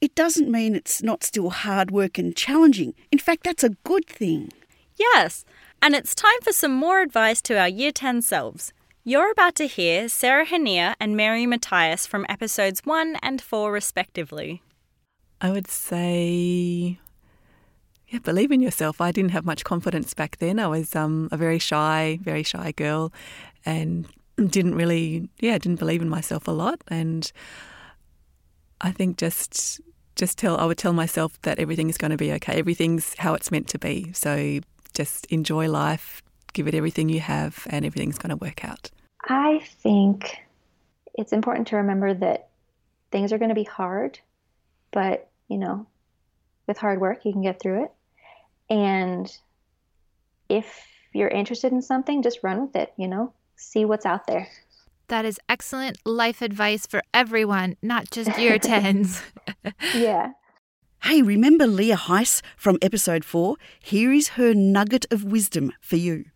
it 0.00 0.14
doesn't 0.14 0.50
mean 0.50 0.76
it's 0.76 1.02
not 1.02 1.24
still 1.24 1.50
hard 1.50 1.90
work 1.90 2.18
and 2.18 2.36
challenging. 2.36 2.94
In 3.10 3.18
fact, 3.18 3.44
that's 3.44 3.64
a 3.64 3.76
good 3.82 4.06
thing. 4.06 4.52
Yes, 4.96 5.44
and 5.80 5.94
it's 5.94 6.14
time 6.14 6.40
for 6.42 6.52
some 6.52 6.72
more 6.72 7.00
advice 7.00 7.40
to 7.42 7.58
our 7.58 7.68
Year 7.68 7.92
10 7.92 8.22
selves. 8.22 8.72
You're 9.04 9.30
about 9.30 9.54
to 9.56 9.66
hear 9.66 10.08
Sarah 10.08 10.44
Hania 10.44 10.94
and 11.00 11.16
Mary 11.16 11.46
Matthias 11.46 12.06
from 12.06 12.26
episodes 12.28 12.82
1 12.84 13.16
and 13.22 13.40
4, 13.40 13.72
respectively. 13.72 14.62
I 15.40 15.50
would 15.50 15.68
say, 15.68 16.98
yeah, 18.08 18.18
believe 18.18 18.50
in 18.50 18.60
yourself. 18.60 19.00
I 19.00 19.12
didn't 19.12 19.30
have 19.30 19.46
much 19.46 19.64
confidence 19.64 20.14
back 20.14 20.38
then. 20.38 20.58
I 20.58 20.66
was 20.66 20.96
um, 20.96 21.28
a 21.30 21.36
very 21.36 21.58
shy, 21.58 22.18
very 22.22 22.42
shy 22.42 22.72
girl 22.72 23.12
and 23.64 24.06
didn't 24.36 24.74
really, 24.74 25.28
yeah, 25.40 25.58
didn't 25.58 25.78
believe 25.78 26.02
in 26.02 26.08
myself 26.08 26.48
a 26.48 26.52
lot. 26.52 26.82
And 26.88 27.30
I 28.80 28.90
think 28.90 29.16
just 29.16 29.80
just 30.16 30.36
tell 30.36 30.58
I 30.58 30.64
would 30.64 30.78
tell 30.78 30.92
myself 30.92 31.40
that 31.42 31.58
everything 31.58 31.88
is 31.88 31.96
going 31.96 32.10
to 32.10 32.16
be 32.16 32.32
okay. 32.32 32.58
Everything's 32.58 33.14
how 33.18 33.34
it's 33.34 33.50
meant 33.50 33.68
to 33.68 33.78
be. 33.78 34.12
So 34.12 34.60
just 34.94 35.26
enjoy 35.26 35.68
life, 35.68 36.22
give 36.52 36.68
it 36.68 36.74
everything 36.74 37.08
you 37.08 37.20
have 37.20 37.66
and 37.70 37.84
everything's 37.84 38.18
going 38.18 38.30
to 38.30 38.36
work 38.36 38.64
out? 38.64 38.90
I 39.28 39.60
think 39.82 40.38
it's 41.14 41.32
important 41.32 41.68
to 41.68 41.76
remember 41.76 42.14
that 42.14 42.48
things 43.10 43.32
are 43.32 43.38
going 43.38 43.50
to 43.50 43.54
be 43.54 43.64
hard, 43.64 44.18
but 44.92 45.28
you 45.48 45.58
know, 45.58 45.86
with 46.66 46.78
hard 46.78 47.00
work, 47.00 47.24
you 47.24 47.32
can 47.32 47.42
get 47.42 47.60
through 47.60 47.84
it. 47.84 47.92
And 48.70 49.34
if 50.48 50.86
you're 51.12 51.28
interested 51.28 51.72
in 51.72 51.82
something, 51.82 52.22
just 52.22 52.40
run 52.42 52.60
with 52.60 52.76
it, 52.76 52.92
you 52.96 53.08
know, 53.08 53.32
see 53.56 53.84
what's 53.84 54.06
out 54.06 54.26
there. 54.26 54.48
That 55.08 55.24
is 55.24 55.40
excellent 55.48 55.98
life 56.04 56.42
advice 56.42 56.86
for 56.86 57.02
everyone, 57.14 57.76
not 57.82 58.10
just 58.10 58.38
year 58.38 58.58
10s. 58.58 59.22
yeah. 59.94 60.32
Hey, 61.08 61.22
remember 61.22 61.66
Leah 61.66 61.96
Heiss 61.96 62.42
from 62.54 62.76
episode 62.82 63.24
four? 63.24 63.56
Here 63.80 64.12
is 64.12 64.28
her 64.36 64.52
nugget 64.52 65.06
of 65.10 65.24
wisdom 65.24 65.72
for 65.80 65.96
you. 65.96 66.26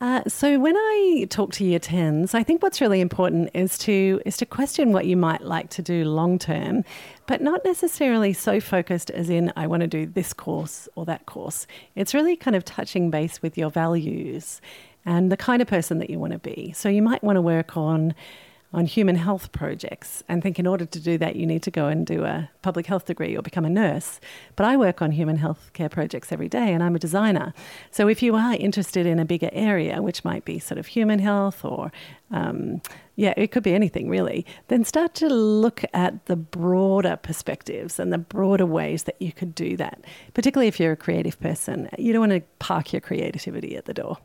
Uh, 0.00 0.22
so 0.26 0.58
when 0.58 0.74
I 0.74 1.26
talk 1.28 1.52
to 1.52 1.64
year 1.64 1.78
10s, 1.78 2.34
I 2.34 2.42
think 2.42 2.62
what's 2.62 2.80
really 2.80 3.02
important 3.02 3.50
is 3.52 3.76
to 3.80 4.22
is 4.24 4.38
to 4.38 4.46
question 4.46 4.92
what 4.92 5.04
you 5.04 5.14
might 5.14 5.42
like 5.42 5.68
to 5.70 5.82
do 5.82 6.06
long 6.06 6.38
term, 6.38 6.84
but 7.26 7.42
not 7.42 7.66
necessarily 7.66 8.32
so 8.32 8.60
focused 8.60 9.10
as 9.10 9.28
in 9.28 9.52
I 9.56 9.66
want 9.66 9.82
to 9.82 9.86
do 9.86 10.06
this 10.06 10.32
course 10.32 10.88
or 10.94 11.04
that 11.04 11.26
course. 11.26 11.66
It's 11.94 12.14
really 12.14 12.34
kind 12.34 12.56
of 12.56 12.64
touching 12.64 13.10
base 13.10 13.42
with 13.42 13.58
your 13.58 13.68
values 13.68 14.62
and 15.04 15.30
the 15.30 15.36
kind 15.36 15.60
of 15.60 15.68
person 15.68 15.98
that 15.98 16.08
you 16.08 16.18
want 16.18 16.32
to 16.32 16.38
be. 16.38 16.72
So 16.74 16.88
you 16.88 17.02
might 17.02 17.22
want 17.22 17.36
to 17.36 17.42
work 17.42 17.76
on 17.76 18.14
on 18.74 18.86
human 18.86 19.14
health 19.14 19.52
projects 19.52 20.24
and 20.28 20.42
think 20.42 20.58
in 20.58 20.66
order 20.66 20.84
to 20.84 20.98
do 20.98 21.16
that 21.16 21.36
you 21.36 21.46
need 21.46 21.62
to 21.62 21.70
go 21.70 21.86
and 21.86 22.04
do 22.04 22.24
a 22.24 22.50
public 22.60 22.86
health 22.86 23.06
degree 23.06 23.36
or 23.36 23.40
become 23.40 23.64
a 23.64 23.70
nurse. 23.70 24.20
But 24.56 24.66
I 24.66 24.76
work 24.76 25.00
on 25.00 25.12
human 25.12 25.36
health 25.36 25.70
care 25.74 25.88
projects 25.88 26.32
every 26.32 26.48
day 26.48 26.72
and 26.72 26.82
I'm 26.82 26.96
a 26.96 26.98
designer. 26.98 27.54
So 27.92 28.08
if 28.08 28.20
you 28.20 28.34
are 28.34 28.54
interested 28.54 29.06
in 29.06 29.20
a 29.20 29.24
bigger 29.24 29.48
area, 29.52 30.02
which 30.02 30.24
might 30.24 30.44
be 30.44 30.58
sort 30.58 30.78
of 30.78 30.88
human 30.88 31.20
health 31.20 31.64
or 31.64 31.92
um, 32.32 32.82
yeah, 33.14 33.32
it 33.36 33.52
could 33.52 33.62
be 33.62 33.74
anything 33.74 34.08
really, 34.08 34.44
then 34.66 34.84
start 34.84 35.14
to 35.14 35.28
look 35.28 35.84
at 35.94 36.26
the 36.26 36.34
broader 36.34 37.16
perspectives 37.16 38.00
and 38.00 38.12
the 38.12 38.18
broader 38.18 38.66
ways 38.66 39.04
that 39.04 39.22
you 39.22 39.32
could 39.32 39.54
do 39.54 39.76
that, 39.76 40.04
particularly 40.34 40.66
if 40.66 40.80
you're 40.80 40.92
a 40.92 40.96
creative 40.96 41.38
person. 41.38 41.88
You 41.96 42.12
don't 42.12 42.28
want 42.28 42.32
to 42.32 42.42
park 42.58 42.92
your 42.92 43.00
creativity 43.00 43.76
at 43.76 43.84
the 43.84 43.94
door. 43.94 44.18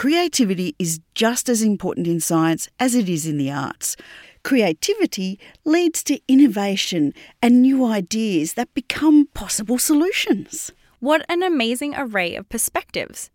Creativity 0.00 0.74
is 0.78 0.98
just 1.14 1.50
as 1.50 1.60
important 1.60 2.06
in 2.06 2.20
science 2.20 2.70
as 2.78 2.94
it 2.94 3.06
is 3.06 3.26
in 3.26 3.36
the 3.36 3.50
arts. 3.50 3.98
Creativity 4.42 5.38
leads 5.66 6.02
to 6.02 6.18
innovation 6.26 7.12
and 7.42 7.60
new 7.60 7.84
ideas 7.84 8.54
that 8.54 8.72
become 8.72 9.26
possible 9.34 9.76
solutions. 9.76 10.72
What 11.00 11.26
an 11.28 11.42
amazing 11.42 11.92
array 11.98 12.34
of 12.34 12.48
perspectives. 12.48 13.30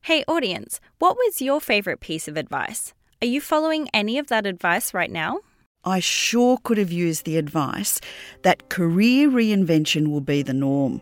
Hey, 0.00 0.24
audience, 0.26 0.80
what 0.98 1.16
was 1.16 1.40
your 1.40 1.60
favourite 1.60 2.00
piece 2.00 2.26
of 2.26 2.36
advice? 2.36 2.92
Are 3.22 3.28
you 3.28 3.40
following 3.40 3.88
any 3.94 4.18
of 4.18 4.26
that 4.26 4.44
advice 4.44 4.92
right 4.92 5.12
now? 5.12 5.38
I 5.84 6.00
sure 6.00 6.58
could 6.64 6.78
have 6.78 6.90
used 6.90 7.26
the 7.26 7.36
advice 7.36 8.00
that 8.42 8.68
career 8.68 9.28
reinvention 9.30 10.08
will 10.08 10.20
be 10.20 10.42
the 10.42 10.52
norm. 10.52 11.00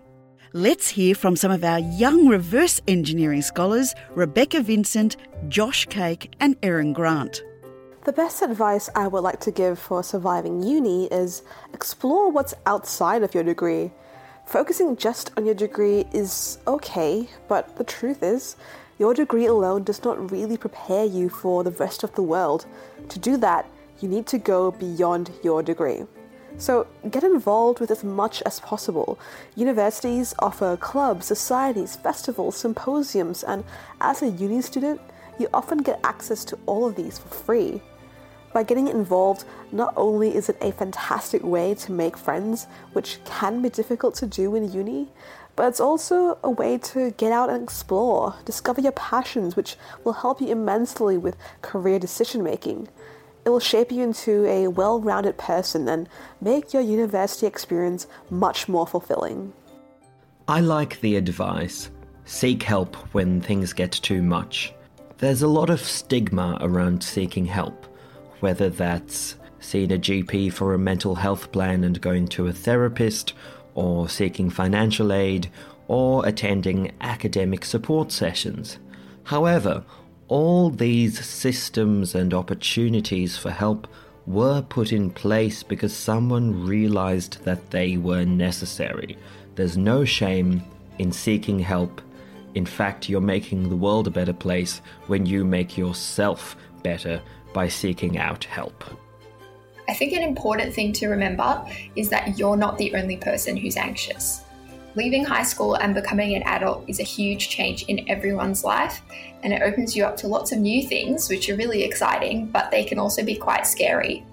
Let's 0.52 0.88
hear 0.88 1.16
from 1.16 1.34
some 1.34 1.50
of 1.50 1.64
our 1.64 1.80
young 1.80 2.28
reverse 2.28 2.80
engineering 2.86 3.42
scholars, 3.42 3.92
Rebecca 4.14 4.60
Vincent, 4.60 5.16
Josh 5.48 5.86
Cake, 5.86 6.32
and 6.38 6.56
Erin 6.62 6.92
Grant. 6.92 7.42
The 8.04 8.12
best 8.12 8.42
advice 8.42 8.88
I 8.94 9.08
would 9.08 9.24
like 9.24 9.40
to 9.40 9.50
give 9.50 9.76
for 9.76 10.04
surviving 10.04 10.62
uni 10.62 11.06
is 11.06 11.42
explore 11.74 12.30
what's 12.30 12.54
outside 12.64 13.24
of 13.24 13.34
your 13.34 13.42
degree. 13.42 13.90
Focusing 14.46 14.96
just 14.96 15.32
on 15.36 15.46
your 15.46 15.56
degree 15.56 16.04
is 16.12 16.58
okay, 16.68 17.28
but 17.48 17.76
the 17.76 17.84
truth 17.84 18.22
is, 18.22 18.54
your 19.00 19.14
degree 19.14 19.46
alone 19.46 19.82
does 19.82 20.04
not 20.04 20.30
really 20.30 20.56
prepare 20.56 21.04
you 21.04 21.28
for 21.28 21.64
the 21.64 21.72
rest 21.72 22.04
of 22.04 22.14
the 22.14 22.22
world. 22.22 22.66
To 23.08 23.18
do 23.18 23.36
that, 23.38 23.68
you 23.98 24.08
need 24.08 24.28
to 24.28 24.38
go 24.38 24.70
beyond 24.70 25.32
your 25.42 25.64
degree. 25.64 26.04
So 26.58 26.86
get 27.10 27.22
involved 27.22 27.80
with 27.80 27.90
as 27.90 28.02
much 28.02 28.42
as 28.42 28.60
possible. 28.60 29.18
Universities 29.56 30.34
offer 30.38 30.76
clubs, 30.78 31.26
societies, 31.26 31.96
festivals, 31.96 32.56
symposiums, 32.56 33.44
and 33.44 33.62
as 34.00 34.22
a 34.22 34.28
uni 34.28 34.62
student, 34.62 35.00
you 35.38 35.48
often 35.52 35.78
get 35.78 36.00
access 36.02 36.44
to 36.46 36.58
all 36.64 36.86
of 36.86 36.96
these 36.96 37.18
for 37.18 37.28
free. 37.28 37.82
By 38.54 38.62
getting 38.62 38.88
involved, 38.88 39.44
not 39.70 39.92
only 39.98 40.34
is 40.34 40.48
it 40.48 40.56
a 40.62 40.72
fantastic 40.72 41.42
way 41.42 41.74
to 41.74 41.92
make 41.92 42.16
friends, 42.16 42.66
which 42.94 43.18
can 43.26 43.60
be 43.60 43.68
difficult 43.68 44.14
to 44.14 44.26
do 44.26 44.54
in 44.54 44.72
uni, 44.72 45.08
but 45.56 45.68
it's 45.68 45.80
also 45.80 46.38
a 46.42 46.50
way 46.50 46.78
to 46.78 47.10
get 47.12 47.32
out 47.32 47.50
and 47.50 47.62
explore, 47.62 48.34
discover 48.46 48.80
your 48.80 48.92
passions, 48.92 49.56
which 49.56 49.76
will 50.04 50.14
help 50.14 50.40
you 50.40 50.48
immensely 50.48 51.18
with 51.18 51.36
career 51.60 51.98
decision 51.98 52.42
making. 52.42 52.88
It 53.46 53.50
will 53.50 53.60
shape 53.60 53.92
you 53.92 54.02
into 54.02 54.44
a 54.46 54.66
well 54.66 55.00
rounded 55.00 55.38
person 55.38 55.88
and 55.88 56.08
make 56.40 56.72
your 56.72 56.82
university 56.82 57.46
experience 57.46 58.08
much 58.28 58.68
more 58.68 58.88
fulfilling. 58.88 59.52
I 60.48 60.60
like 60.60 61.00
the 61.00 61.14
advice 61.14 61.90
seek 62.24 62.64
help 62.64 62.96
when 63.14 63.40
things 63.40 63.72
get 63.72 63.92
too 63.92 64.20
much. 64.20 64.74
There's 65.18 65.42
a 65.42 65.48
lot 65.48 65.70
of 65.70 65.80
stigma 65.80 66.58
around 66.60 67.04
seeking 67.04 67.46
help, 67.46 67.86
whether 68.40 68.68
that's 68.68 69.36
seeing 69.60 69.92
a 69.92 69.96
GP 69.96 70.52
for 70.52 70.74
a 70.74 70.78
mental 70.78 71.14
health 71.14 71.52
plan 71.52 71.84
and 71.84 72.00
going 72.00 72.26
to 72.28 72.48
a 72.48 72.52
therapist, 72.52 73.32
or 73.74 74.08
seeking 74.08 74.50
financial 74.50 75.12
aid, 75.12 75.48
or 75.86 76.26
attending 76.26 76.90
academic 77.00 77.64
support 77.64 78.10
sessions. 78.10 78.78
However, 79.22 79.84
all 80.28 80.70
these 80.70 81.24
systems 81.24 82.14
and 82.14 82.34
opportunities 82.34 83.38
for 83.38 83.50
help 83.50 83.86
were 84.26 84.60
put 84.62 84.92
in 84.92 85.10
place 85.10 85.62
because 85.62 85.94
someone 85.94 86.66
realized 86.66 87.44
that 87.44 87.70
they 87.70 87.96
were 87.96 88.24
necessary. 88.24 89.16
There's 89.54 89.76
no 89.76 90.04
shame 90.04 90.62
in 90.98 91.12
seeking 91.12 91.60
help. 91.60 92.00
In 92.54 92.66
fact, 92.66 93.08
you're 93.08 93.20
making 93.20 93.68
the 93.68 93.76
world 93.76 94.08
a 94.08 94.10
better 94.10 94.32
place 94.32 94.80
when 95.06 95.26
you 95.26 95.44
make 95.44 95.78
yourself 95.78 96.56
better 96.82 97.22
by 97.52 97.68
seeking 97.68 98.18
out 98.18 98.44
help. 98.44 98.84
I 99.88 99.94
think 99.94 100.12
an 100.12 100.22
important 100.22 100.74
thing 100.74 100.92
to 100.94 101.08
remember 101.08 101.64
is 101.94 102.08
that 102.08 102.36
you're 102.36 102.56
not 102.56 102.76
the 102.78 102.94
only 102.96 103.16
person 103.16 103.56
who's 103.56 103.76
anxious. 103.76 104.42
Leaving 104.96 105.26
high 105.26 105.42
school 105.42 105.74
and 105.74 105.94
becoming 105.94 106.34
an 106.34 106.42
adult 106.44 106.82
is 106.88 107.00
a 107.00 107.02
huge 107.02 107.50
change 107.50 107.82
in 107.82 108.08
everyone's 108.08 108.64
life, 108.64 109.02
and 109.42 109.52
it 109.52 109.60
opens 109.60 109.94
you 109.94 110.06
up 110.06 110.16
to 110.16 110.26
lots 110.26 110.52
of 110.52 110.58
new 110.58 110.82
things, 110.88 111.28
which 111.28 111.50
are 111.50 111.56
really 111.56 111.84
exciting, 111.84 112.46
but 112.46 112.70
they 112.70 112.82
can 112.82 112.98
also 112.98 113.22
be 113.22 113.36
quite 113.36 113.66
scary. 113.66 114.24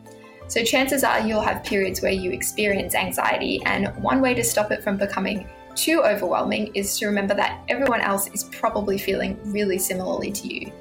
So, 0.48 0.63
chances 0.63 1.03
are 1.03 1.20
you'll 1.20 1.41
have 1.41 1.65
periods 1.65 2.01
where 2.01 2.13
you 2.13 2.32
experience 2.32 2.96
anxiety, 2.96 3.62
and 3.65 3.89
one 4.01 4.22
way 4.22 4.34
to 4.36 4.43
stop 4.43 4.72
it 4.72 4.82
from 4.82 4.96
becoming 4.96 5.46
too 5.75 6.01
overwhelming 6.01 6.72
is 6.75 6.98
to 7.00 7.08
remember 7.08 7.34
that 7.34 7.62
everyone 7.67 8.00
else 8.00 8.27
is 8.29 8.46
probably 8.46 8.98
feeling 8.98 9.38
really 9.51 9.77
similarly 9.77 10.32
to 10.32 10.48
you. 10.48 10.72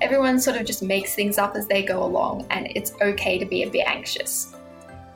Everyone 0.00 0.40
sort 0.40 0.56
of 0.56 0.66
just 0.66 0.82
makes 0.82 1.14
things 1.14 1.38
up 1.38 1.54
as 1.54 1.68
they 1.68 1.84
go 1.84 2.02
along, 2.02 2.44
and 2.50 2.66
it's 2.74 2.92
okay 3.00 3.38
to 3.38 3.44
be 3.44 3.62
a 3.62 3.70
bit 3.70 3.86
anxious. 3.86 4.52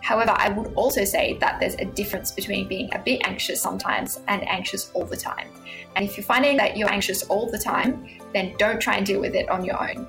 However, 0.06 0.34
I 0.36 0.50
would 0.50 0.72
also 0.74 1.04
say 1.04 1.36
that 1.40 1.58
there's 1.58 1.74
a 1.74 1.84
difference 1.84 2.30
between 2.30 2.68
being 2.68 2.88
a 2.94 2.98
bit 3.00 3.22
anxious 3.24 3.60
sometimes 3.60 4.20
and 4.28 4.48
anxious 4.48 4.92
all 4.94 5.04
the 5.04 5.16
time. 5.16 5.48
And 5.96 6.04
if 6.04 6.16
you're 6.16 6.22
finding 6.22 6.56
that 6.58 6.76
you're 6.76 6.88
anxious 6.88 7.24
all 7.24 7.50
the 7.50 7.58
time, 7.58 8.06
then 8.32 8.54
don't 8.56 8.80
try 8.80 8.98
and 8.98 9.04
deal 9.04 9.20
with 9.20 9.34
it 9.34 9.48
on 9.48 9.64
your 9.64 9.82
own. 9.82 10.06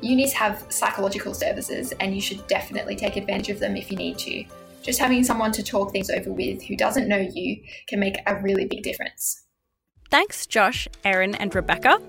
Unis 0.00 0.32
have 0.32 0.66
psychological 0.68 1.32
services, 1.32 1.92
and 2.00 2.12
you 2.12 2.20
should 2.20 2.44
definitely 2.48 2.96
take 2.96 3.14
advantage 3.14 3.50
of 3.50 3.60
them 3.60 3.76
if 3.76 3.88
you 3.88 3.96
need 3.96 4.18
to. 4.18 4.44
Just 4.82 4.98
having 4.98 5.22
someone 5.22 5.52
to 5.52 5.62
talk 5.62 5.92
things 5.92 6.10
over 6.10 6.32
with 6.32 6.64
who 6.64 6.74
doesn't 6.74 7.06
know 7.06 7.18
you 7.32 7.62
can 7.86 8.00
make 8.00 8.16
a 8.26 8.34
really 8.42 8.64
big 8.64 8.82
difference. 8.82 9.44
Thanks, 10.10 10.44
Josh, 10.44 10.88
Erin, 11.04 11.36
and 11.36 11.54
Rebecca. 11.54 12.00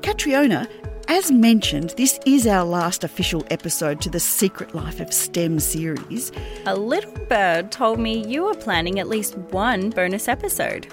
Catriona 0.00 0.68
as 1.08 1.30
mentioned, 1.30 1.90
this 1.96 2.18
is 2.26 2.46
our 2.46 2.64
last 2.64 3.04
official 3.04 3.44
episode 3.50 4.00
to 4.02 4.10
the 4.10 4.20
Secret 4.20 4.74
Life 4.74 5.00
of 5.00 5.12
STEM 5.12 5.60
series. 5.60 6.32
A 6.66 6.76
little 6.76 7.12
bird 7.26 7.70
told 7.70 7.98
me 7.98 8.26
you 8.26 8.44
were 8.44 8.54
planning 8.54 8.98
at 8.98 9.08
least 9.08 9.36
one 9.36 9.90
bonus 9.90 10.28
episode. 10.28 10.86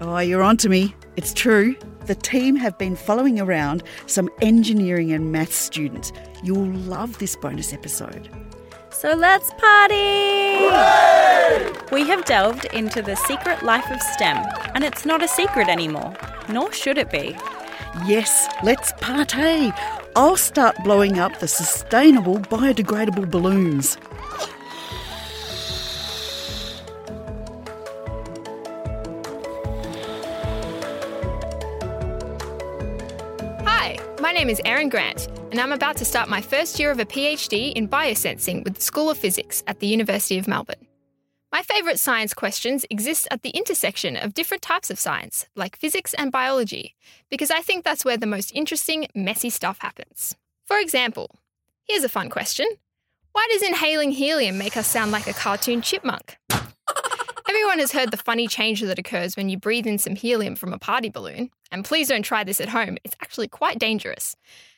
Oh, 0.00 0.18
you're 0.18 0.42
on 0.42 0.56
to 0.58 0.68
me. 0.68 0.94
It's 1.16 1.32
true. 1.32 1.76
The 2.06 2.14
team 2.14 2.56
have 2.56 2.78
been 2.78 2.96
following 2.96 3.40
around 3.40 3.82
some 4.06 4.30
engineering 4.40 5.12
and 5.12 5.32
maths 5.32 5.56
students. 5.56 6.12
You'll 6.42 6.72
love 6.72 7.18
this 7.18 7.36
bonus 7.36 7.72
episode. 7.72 8.28
So 8.90 9.14
let's 9.14 9.50
party! 9.54 10.68
Hooray! 10.68 11.72
We 11.92 12.06
have 12.08 12.24
delved 12.24 12.64
into 12.66 13.02
the 13.02 13.16
secret 13.16 13.62
life 13.62 13.90
of 13.90 14.00
STEM, 14.00 14.44
and 14.74 14.84
it's 14.84 15.04
not 15.04 15.22
a 15.22 15.28
secret 15.28 15.68
anymore, 15.68 16.14
nor 16.48 16.72
should 16.72 16.98
it 16.98 17.10
be. 17.10 17.36
Yes, 18.06 18.48
let's 18.62 18.92
partay. 18.92 19.72
I'll 20.16 20.36
start 20.36 20.76
blowing 20.82 21.18
up 21.18 21.38
the 21.38 21.48
sustainable 21.48 22.38
biodegradable 22.38 23.30
balloons. 23.30 23.96
Hi, 33.64 33.98
my 34.20 34.32
name 34.32 34.48
is 34.48 34.60
Erin 34.64 34.88
Grant, 34.88 35.28
and 35.50 35.60
I'm 35.60 35.72
about 35.72 35.96
to 35.98 36.04
start 36.04 36.28
my 36.28 36.40
first 36.40 36.78
year 36.78 36.90
of 36.90 36.98
a 36.98 37.04
PhD 37.04 37.72
in 37.72 37.88
biosensing 37.88 38.64
with 38.64 38.74
the 38.74 38.80
School 38.80 39.10
of 39.10 39.18
Physics 39.18 39.62
at 39.66 39.80
the 39.80 39.86
University 39.86 40.38
of 40.38 40.48
Melbourne. 40.48 40.87
My 41.50 41.62
favourite 41.62 41.98
science 41.98 42.34
questions 42.34 42.84
exist 42.90 43.26
at 43.30 43.40
the 43.42 43.50
intersection 43.50 44.16
of 44.16 44.34
different 44.34 44.62
types 44.62 44.90
of 44.90 44.98
science, 44.98 45.46
like 45.56 45.78
physics 45.78 46.12
and 46.12 46.30
biology, 46.30 46.94
because 47.30 47.50
I 47.50 47.62
think 47.62 47.84
that's 47.84 48.04
where 48.04 48.18
the 48.18 48.26
most 48.26 48.52
interesting, 48.54 49.06
messy 49.14 49.48
stuff 49.48 49.78
happens. 49.78 50.36
For 50.66 50.78
example, 50.78 51.30
here's 51.86 52.04
a 52.04 52.08
fun 52.10 52.28
question 52.28 52.66
Why 53.32 53.48
does 53.50 53.62
inhaling 53.62 54.10
helium 54.10 54.58
make 54.58 54.76
us 54.76 54.86
sound 54.86 55.10
like 55.10 55.26
a 55.26 55.32
cartoon 55.32 55.80
chipmunk? 55.80 56.36
Everyone 57.48 57.78
has 57.78 57.92
heard 57.92 58.10
the 58.10 58.18
funny 58.18 58.46
change 58.46 58.82
that 58.82 58.98
occurs 58.98 59.34
when 59.34 59.48
you 59.48 59.58
breathe 59.58 59.86
in 59.86 59.96
some 59.96 60.16
helium 60.16 60.54
from 60.54 60.74
a 60.74 60.78
party 60.78 61.08
balloon, 61.08 61.48
and 61.72 61.82
please 61.82 62.08
don't 62.08 62.22
try 62.22 62.44
this 62.44 62.60
at 62.60 62.68
home, 62.68 62.98
it's 63.04 63.16
actually 63.22 63.48
quite 63.48 63.78
dangerous. 63.78 64.36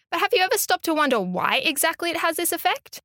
But 0.08 0.20
have 0.20 0.32
you 0.32 0.40
ever 0.40 0.56
stopped 0.56 0.84
to 0.84 0.94
wonder 0.94 1.20
why 1.20 1.56
exactly 1.56 2.10
it 2.10 2.18
has 2.18 2.36
this 2.36 2.52
effect? 2.52 3.02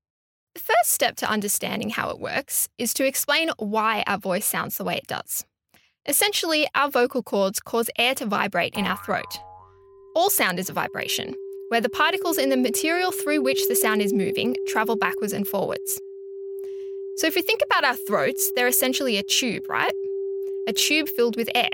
The 0.55 0.61
first 0.61 0.93
step 0.93 1.17
to 1.17 1.29
understanding 1.29 1.89
how 1.89 2.09
it 2.11 2.19
works 2.19 2.69
is 2.77 2.93
to 2.93 3.05
explain 3.05 3.49
why 3.57 4.05
our 4.07 4.17
voice 4.17 4.45
sounds 4.45 4.77
the 4.77 4.85
way 4.85 4.95
it 4.95 5.05
does. 5.05 5.45
Essentially, 6.07 6.65
our 6.73 6.89
vocal 6.89 7.21
cords 7.21 7.59
cause 7.59 7.89
air 7.97 8.15
to 8.15 8.25
vibrate 8.25 8.73
in 8.73 8.85
our 8.85 8.95
throat. 8.97 9.37
All 10.15 10.29
sound 10.29 10.57
is 10.57 10.69
a 10.69 10.73
vibration, 10.73 11.35
where 11.67 11.81
the 11.81 11.89
particles 11.89 12.37
in 12.37 12.49
the 12.49 12.57
material 12.57 13.11
through 13.11 13.41
which 13.41 13.67
the 13.67 13.75
sound 13.75 14.01
is 14.01 14.13
moving 14.13 14.55
travel 14.67 14.95
backwards 14.95 15.33
and 15.33 15.45
forwards. 15.45 15.99
So, 17.17 17.27
if 17.27 17.35
we 17.35 17.41
think 17.41 17.59
about 17.65 17.83
our 17.83 17.95
throats, 18.07 18.49
they're 18.55 18.67
essentially 18.67 19.17
a 19.17 19.23
tube, 19.23 19.67
right? 19.67 19.93
A 20.69 20.73
tube 20.73 21.09
filled 21.09 21.35
with 21.35 21.49
air. 21.53 21.69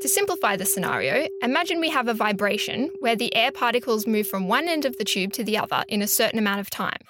To 0.00 0.08
simplify 0.08 0.56
the 0.56 0.64
scenario, 0.64 1.28
imagine 1.42 1.80
we 1.80 1.90
have 1.90 2.08
a 2.08 2.14
vibration 2.14 2.92
where 3.00 3.16
the 3.16 3.34
air 3.34 3.52
particles 3.52 4.06
move 4.06 4.26
from 4.26 4.48
one 4.48 4.68
end 4.68 4.86
of 4.86 4.96
the 4.96 5.04
tube 5.04 5.34
to 5.34 5.44
the 5.44 5.58
other 5.58 5.84
in 5.88 6.00
a 6.00 6.06
certain 6.06 6.38
amount 6.38 6.60
of 6.60 6.70
time. 6.70 7.00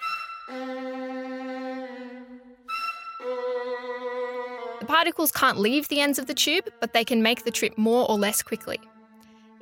The 4.79 4.85
particles 4.87 5.31
can't 5.31 5.59
leave 5.59 5.87
the 5.87 6.01
ends 6.01 6.17
of 6.19 6.25
the 6.27 6.33
tube, 6.33 6.69
but 6.79 6.93
they 6.93 7.05
can 7.05 7.21
make 7.21 7.43
the 7.43 7.51
trip 7.51 7.77
more 7.77 8.09
or 8.09 8.17
less 8.17 8.41
quickly. 8.41 8.79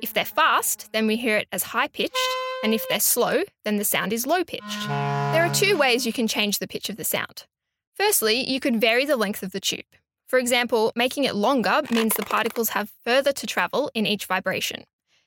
If 0.00 0.14
they're 0.14 0.24
fast, 0.24 0.88
then 0.92 1.06
we 1.06 1.16
hear 1.16 1.36
it 1.36 1.46
as 1.52 1.62
high 1.62 1.88
pitched, 1.88 2.16
and 2.64 2.72
if 2.72 2.88
they're 2.88 3.00
slow, 3.00 3.42
then 3.64 3.76
the 3.76 3.84
sound 3.84 4.12
is 4.12 4.26
low 4.26 4.44
pitched. 4.44 4.88
There 4.88 5.44
are 5.44 5.54
two 5.54 5.76
ways 5.76 6.06
you 6.06 6.12
can 6.12 6.26
change 6.26 6.58
the 6.58 6.66
pitch 6.66 6.88
of 6.88 6.96
the 6.96 7.04
sound. 7.04 7.46
Firstly, 7.94 8.50
you 8.50 8.60
could 8.60 8.80
vary 8.80 9.04
the 9.04 9.16
length 9.16 9.42
of 9.42 9.52
the 9.52 9.60
tube. 9.60 9.84
For 10.26 10.38
example, 10.38 10.90
making 10.96 11.24
it 11.24 11.34
longer 11.34 11.82
means 11.90 12.14
the 12.14 12.22
particles 12.22 12.70
have 12.70 12.90
further 13.04 13.32
to 13.32 13.46
travel 13.46 13.90
in 13.94 14.06
each 14.06 14.24
vibration. 14.24 14.84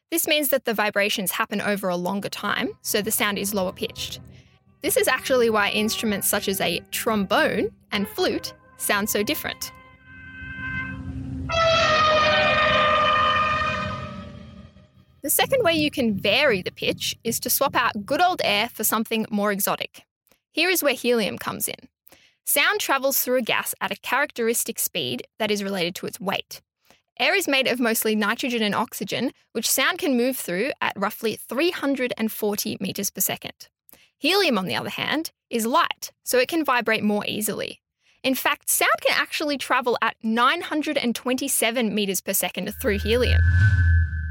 This 0.10 0.28
means 0.28 0.48
that 0.48 0.66
the 0.66 0.74
vibrations 0.74 1.32
happen 1.32 1.62
over 1.62 1.88
a 1.88 1.96
longer 1.96 2.30
time, 2.30 2.70
so 2.82 3.02
the 3.02 3.12
sound 3.12 3.38
is 3.38 3.54
lower 3.54 3.74
pitched. 3.74 4.20
This 4.84 4.98
is 4.98 5.08
actually 5.08 5.50
why 5.50 5.70
instruments 5.70 6.28
such 6.28 6.50
as 6.50 6.60
a 6.60 6.82
trombone 6.92 7.70
and 7.94 8.06
flute 8.06 8.54
sound 8.76 9.10
so 9.10 9.24
different. 9.24 9.72
The 15.22 15.30
second 15.30 15.64
way 15.64 15.74
you 15.74 15.90
can 15.90 16.20
vary 16.20 16.62
the 16.62 16.74
pitch 16.74 17.16
is 17.24 17.40
to 17.40 17.50
swap 17.50 17.78
out 17.78 18.06
good 18.06 18.22
old 18.22 18.42
air 18.44 18.68
for 18.68 18.84
something 18.84 19.26
more 19.32 19.54
exotic. 19.54 20.04
Here 20.52 20.70
is 20.70 20.84
where 20.84 20.94
helium 20.94 21.38
comes 21.38 21.70
in. 21.70 21.88
Sound 22.46 22.82
travels 22.82 23.20
through 23.20 23.38
a 23.38 23.42
gas 23.42 23.74
at 23.80 23.94
a 23.94 24.02
characteristic 24.02 24.80
speed 24.80 25.26
that 25.40 25.50
is 25.50 25.64
related 25.64 25.96
to 25.96 26.08
its 26.08 26.20
weight. 26.20 26.62
Air 27.18 27.36
is 27.36 27.48
made 27.48 27.68
of 27.68 27.80
mostly 27.80 28.16
nitrogen 28.16 28.62
and 28.62 28.76
oxygen, 28.76 29.32
which 29.54 29.72
sound 29.72 30.00
can 30.00 30.18
move 30.18 30.36
through 30.36 30.72
at 30.82 30.92
roughly 30.98 31.38
340 31.38 32.78
metres 32.82 33.10
per 33.10 33.22
second. 33.22 33.70
Helium, 34.24 34.58
on 34.58 34.68
the 34.68 34.76
other 34.76 34.90
hand, 34.90 35.34
is 35.50 35.66
light, 35.66 36.14
so 36.24 36.38
it 36.38 36.48
can 36.48 36.64
vibrate 36.64 37.04
more 37.04 37.26
easily. 37.28 37.82
In 38.24 38.36
fact, 38.36 38.70
sound 38.70 38.94
can 39.02 39.18
actually 39.20 39.58
travel 39.58 39.98
at 40.02 40.16
927 40.24 41.94
metres 41.94 42.22
per 42.22 42.32
second 42.32 42.74
through 42.82 43.00
helium. 43.00 43.42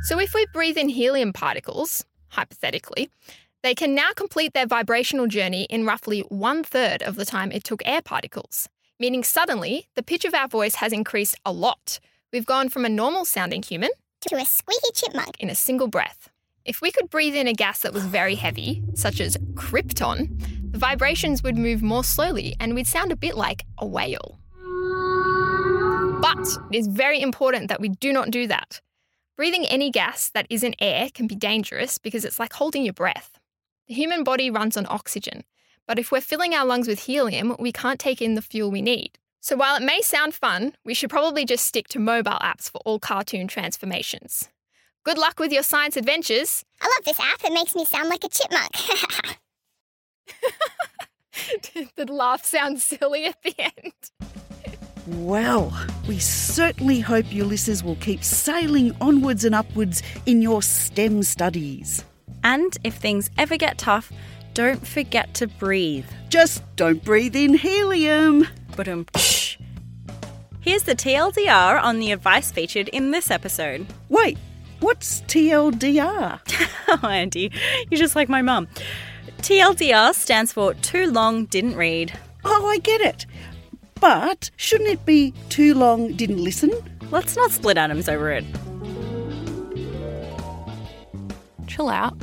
So 0.05 0.19
if 0.19 0.33
we 0.33 0.47
breathe 0.55 0.79
in 0.79 0.89
helium 0.89 1.35
particles, 1.35 2.07
hypothetically, 2.29 3.11
they 3.63 3.75
can 3.75 3.95
now 3.95 4.13
complete 4.17 4.55
their 4.55 4.65
vibrational 4.65 5.27
journey 5.27 5.65
in 5.65 5.85
roughly 5.85 6.21
one 6.31 6.65
third 6.65 7.03
of 7.03 7.17
the 7.17 7.27
time 7.27 7.53
it 7.53 7.63
took 7.63 7.83
air 7.85 8.01
particles, 8.01 8.71
meaning 8.99 9.23
suddenly 9.23 9.89
the 9.95 10.03
pitch 10.03 10.25
of 10.25 10.33
our 10.33 10.49
voice 10.49 10.77
has 10.77 10.95
increased 10.95 11.37
a 11.45 11.53
lot. 11.53 12.01
We've 12.33 12.47
gone 12.47 12.71
from 12.71 12.87
a 12.87 12.89
normal 12.89 13.27
sounding 13.27 13.63
human 13.63 13.91
to 14.23 14.37
a 14.37 14.47
squeaky 14.47 14.89
chipmunk 14.95 15.39
in 15.39 15.51
a 15.51 15.55
single 15.55 15.89
breath. 15.89 16.31
If 16.65 16.81
we 16.81 16.93
could 16.93 17.11
breathe 17.11 17.35
in 17.35 17.49
a 17.49 17.53
gas 17.53 17.81
that 17.81 17.93
was 17.93 18.05
very 18.05 18.37
heavy, 18.37 18.85
such 18.95 19.21
as 19.21 19.37
krypton, 19.55 20.29
the 20.71 20.79
vibrations 20.79 21.43
would 21.43 21.59
move 21.59 21.83
more 21.83 22.05
slowly 22.05 22.55
and 22.61 22.75
we'd 22.75 22.87
sound 22.87 23.11
a 23.11 23.17
bit 23.17 23.37
like 23.37 23.65
a 23.79 23.87
whale. 23.87 24.39
But 26.21 26.47
it 26.71 26.77
is 26.79 26.87
very 26.87 27.21
important 27.21 27.67
that 27.69 27.81
we 27.81 27.89
do 27.89 28.13
not 28.13 28.31
do 28.31 28.47
that. 28.47 28.81
Breathing 29.37 29.67
any 29.67 29.91
gas 29.91 30.31
that 30.31 30.47
isn't 30.51 30.77
air 30.79 31.09
can 31.13 31.27
be 31.27 31.35
dangerous 31.35 31.99
because 31.99 32.25
it's 32.25 32.39
like 32.39 32.53
holding 32.53 32.85
your 32.85 32.93
breath. 32.93 33.41
The 33.89 33.95
human 33.95 34.23
body 34.23 34.49
runs 34.49 34.77
on 34.77 34.87
oxygen, 34.89 35.43
but 35.89 35.99
if 35.99 36.13
we're 36.13 36.21
filling 36.21 36.55
our 36.55 36.65
lungs 36.65 36.87
with 36.87 37.01
helium, 37.01 37.57
we 37.59 37.73
can't 37.73 37.99
take 37.99 38.23
in 38.23 38.35
the 38.35 38.43
fuel 38.43 38.71
we 38.71 38.83
need. 38.83 39.19
So 39.41 39.57
while 39.57 39.75
it 39.75 39.83
may 39.83 40.01
sound 40.01 40.33
fun, 40.33 40.77
we 40.85 40.95
should 40.95 41.11
probably 41.11 41.45
just 41.45 41.65
stick 41.65 41.89
to 41.89 41.99
mobile 41.99 42.39
apps 42.41 42.71
for 42.71 42.81
all 42.85 43.01
cartoon 43.01 43.49
transformations. 43.49 44.49
Good 45.05 45.19
luck 45.19 45.41
with 45.41 45.53
your 45.53 45.65
science 45.65 45.97
adventures. 45.97 46.65
I 46.81 46.87
love 46.87 47.05
this 47.05 47.19
app. 47.19 47.45
It 47.45 47.53
makes 47.53 47.75
me 47.75 47.85
sound 47.85 48.09
like 48.09 48.23
a 48.23 48.29
chipmunk. 48.29 48.71
Did 51.75 51.89
the 51.97 52.13
laugh 52.13 52.45
sound 52.45 52.81
silly 52.81 53.25
at 53.25 53.43
the 53.43 53.55
end? 53.59 53.93
Well, 55.09 55.77
we 56.07 56.21
certainly 56.21 57.01
hope 57.01 57.33
your 57.33 57.47
listeners 57.47 57.83
will 57.83 57.97
keep 57.97 58.23
sailing 58.23 58.97
onwards 59.01 59.45
and 59.45 59.55
upwards 59.55 60.03
in 60.27 60.41
your 60.41 60.63
STEM 60.63 61.25
studies. 61.25 62.05
And 62.45 62.77
if 62.85 62.95
things 62.95 63.29
ever 63.39 63.57
get 63.57 63.79
tough, 63.79 64.13
don't 64.55 64.87
forget 64.87 65.35
to 65.35 65.49
breathe. 65.49 66.07
Just 66.29 66.63
don't 66.77 67.03
breathe 67.03 67.35
in 67.35 67.55
helium. 67.55 68.47
But 68.77 68.87
um, 68.87 69.07
Here's 70.61 70.85
the 70.85 70.95
TLDR 70.95 71.83
on 71.83 71.99
the 71.99 72.13
advice 72.13 72.53
featured 72.53 72.87
in 72.89 73.11
this 73.11 73.33
episode. 73.33 73.85
Wait, 74.09 74.39
what's 74.83 75.23
TLDR? 75.23 76.41
oh, 76.89 76.99
Andi, 77.03 77.55
you're 77.91 77.99
just 77.99 78.17
like 78.17 78.29
my 78.29 78.43
mum. 78.43 78.69
TLDR 79.39 80.15
stands 80.15 80.53
for 80.53 80.75
Too 80.75 81.11
Long 81.11 81.47
Didn't 81.47 81.77
Read. 81.77 82.19
Oh, 82.45 82.67
I 82.67 82.79
get 82.79 83.01
it. 83.01 83.27
But 84.01 84.51
shouldn't 84.57 84.91
it 84.91 85.07
be 85.07 85.33
too 85.49 85.75
long 85.75 86.15
didn't 86.15 86.43
listen? 86.43 86.73
Let's 87.13 87.37
not 87.37 87.53
split 87.53 87.79
atoms 87.79 88.09
over 88.09 88.33
it. 88.33 88.45
Chill 91.69 91.89
out. 91.89 92.17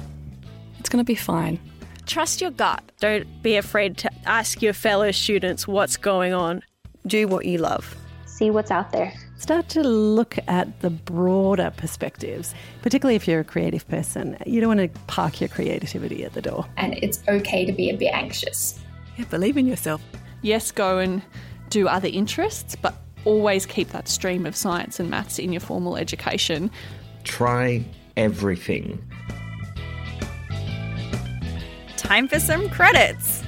It's 0.80 0.90
going 0.90 1.00
to 1.04 1.08
be 1.08 1.16
fine. 1.16 1.58
Trust 2.06 2.42
your 2.42 2.52
gut. 2.52 2.84
Don't 3.00 3.42
be 3.42 3.56
afraid 3.56 3.98
to 4.00 4.12
ask 4.26 4.62
your 4.62 4.74
fellow 4.74 5.12
students 5.12 5.68
what's 5.68 5.96
going 5.96 6.34
on. 6.34 6.64
Do 7.08 7.30
what 7.30 7.46
you 7.46 7.60
love. 7.60 7.96
See 8.26 8.52
what's 8.52 8.72
out 8.72 8.92
there. 8.92 9.14
Start 9.40 9.70
to 9.70 9.84
look 9.84 10.38
at 10.50 10.82
the 10.82 10.90
broader 10.90 11.72
perspectives, 11.78 12.54
particularly 12.82 13.16
if 13.16 13.26
you're 13.26 13.40
a 13.40 13.46
creative 13.46 13.88
person. 13.88 14.38
You 14.46 14.60
don't 14.60 14.78
want 14.78 14.94
to 14.94 15.00
park 15.08 15.40
your 15.40 15.48
creativity 15.48 16.26
at 16.26 16.34
the 16.34 16.42
door. 16.42 16.66
And 16.76 16.96
it's 16.96 17.24
okay 17.28 17.66
to 17.66 17.72
be 17.72 17.90
a 17.90 17.96
bit 17.96 18.14
anxious. 18.14 18.80
Yeah, 19.18 19.24
believe 19.26 19.56
in 19.56 19.66
yourself. 19.66 20.02
Yes, 20.42 20.72
go 20.72 20.98
and 20.98 21.22
do 21.70 21.88
other 21.88 22.10
interests, 22.10 22.76
but 22.76 22.96
always 23.24 23.66
keep 23.66 23.88
that 23.90 24.10
stream 24.10 24.46
of 24.46 24.58
science 24.58 25.00
and 25.00 25.10
maths 25.10 25.40
in 25.40 25.54
your 25.54 25.62
formal 25.62 25.96
education. 25.96 26.70
Try 27.24 27.86
everything. 28.18 29.02
Time 31.96 32.28
for 32.28 32.42
some 32.42 32.70
credits. 32.70 33.42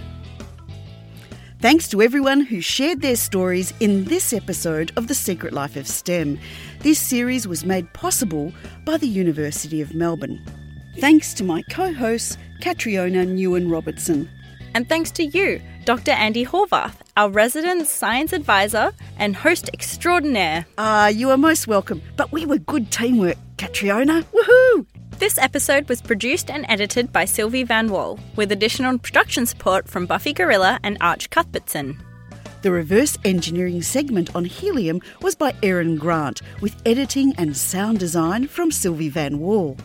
Thanks 1.62 1.88
to 1.90 2.02
everyone 2.02 2.42
who 2.42 2.60
shared 2.60 3.02
their 3.02 3.16
stories 3.16 3.72
in 3.80 4.06
this 4.06 4.34
episode 4.34 4.92
of 4.96 5.08
The 5.08 5.14
Secret 5.14 5.54
Life 5.54 5.76
of 5.76 5.88
STEM. 5.88 6.40
This 6.80 6.98
series 6.98 7.48
was 7.48 7.64
made 7.64 7.94
possible 7.94 8.52
by 8.84 8.98
the 8.98 9.08
University 9.08 9.80
of 9.80 9.94
Melbourne. 9.94 10.44
Thanks 10.98 11.36
to 11.36 11.44
my 11.44 11.62
co 11.70 11.94
hosts, 11.94 12.40
Catriona 12.62 13.28
Nguyen-Robertson. 13.28 14.28
And 14.74 14.90
thanks 14.90 15.12
to 15.12 15.24
you, 15.24 15.62
Dr. 15.86 16.14
Andi 16.14 16.48
Horvath, 16.48 16.96
our 17.16 17.30
resident 17.30 17.86
science 17.86 18.34
advisor 18.34 18.92
and 19.18 19.36
host 19.36 19.70
extraordinaire. 19.72 20.66
Ah, 20.80 21.10
you 21.10 21.30
are 21.30 21.38
most 21.38 21.68
welcome, 21.68 22.02
but 22.18 22.32
we 22.32 22.44
were 22.44 22.58
good 22.58 22.92
teamwork, 22.92 23.38
Catriona. 23.58 24.24
Woohoo! 24.34 24.88
This 25.22 25.38
episode 25.38 25.88
was 25.88 26.02
produced 26.02 26.50
and 26.50 26.66
edited 26.68 27.14
by 27.14 27.26
Silvi 27.26 27.64
Vann-Wall, 27.64 28.20
with 28.36 28.52
additional 28.52 28.98
production 28.98 29.46
support 29.46 29.88
from 29.88 30.08
Buffy 30.08 30.34
Gorrilla 30.34 30.80
and 30.82 30.98
Arch 31.00 31.30
Cuthbertson. 31.30 32.02
The 32.64 32.72
reverse 32.72 33.20
engineering 33.24 33.84
segment 33.84 34.36
on 34.36 34.46
helium 34.46 35.00
was 35.22 35.36
by 35.36 35.54
Erin 35.62 35.98
Grant, 35.98 36.42
with 36.60 36.76
editing 36.88 37.36
and 37.38 37.56
sound 37.56 38.00
design 38.00 38.48
from 38.48 38.72
Silvi 38.72 39.12
Vann-Wall. 39.12 39.78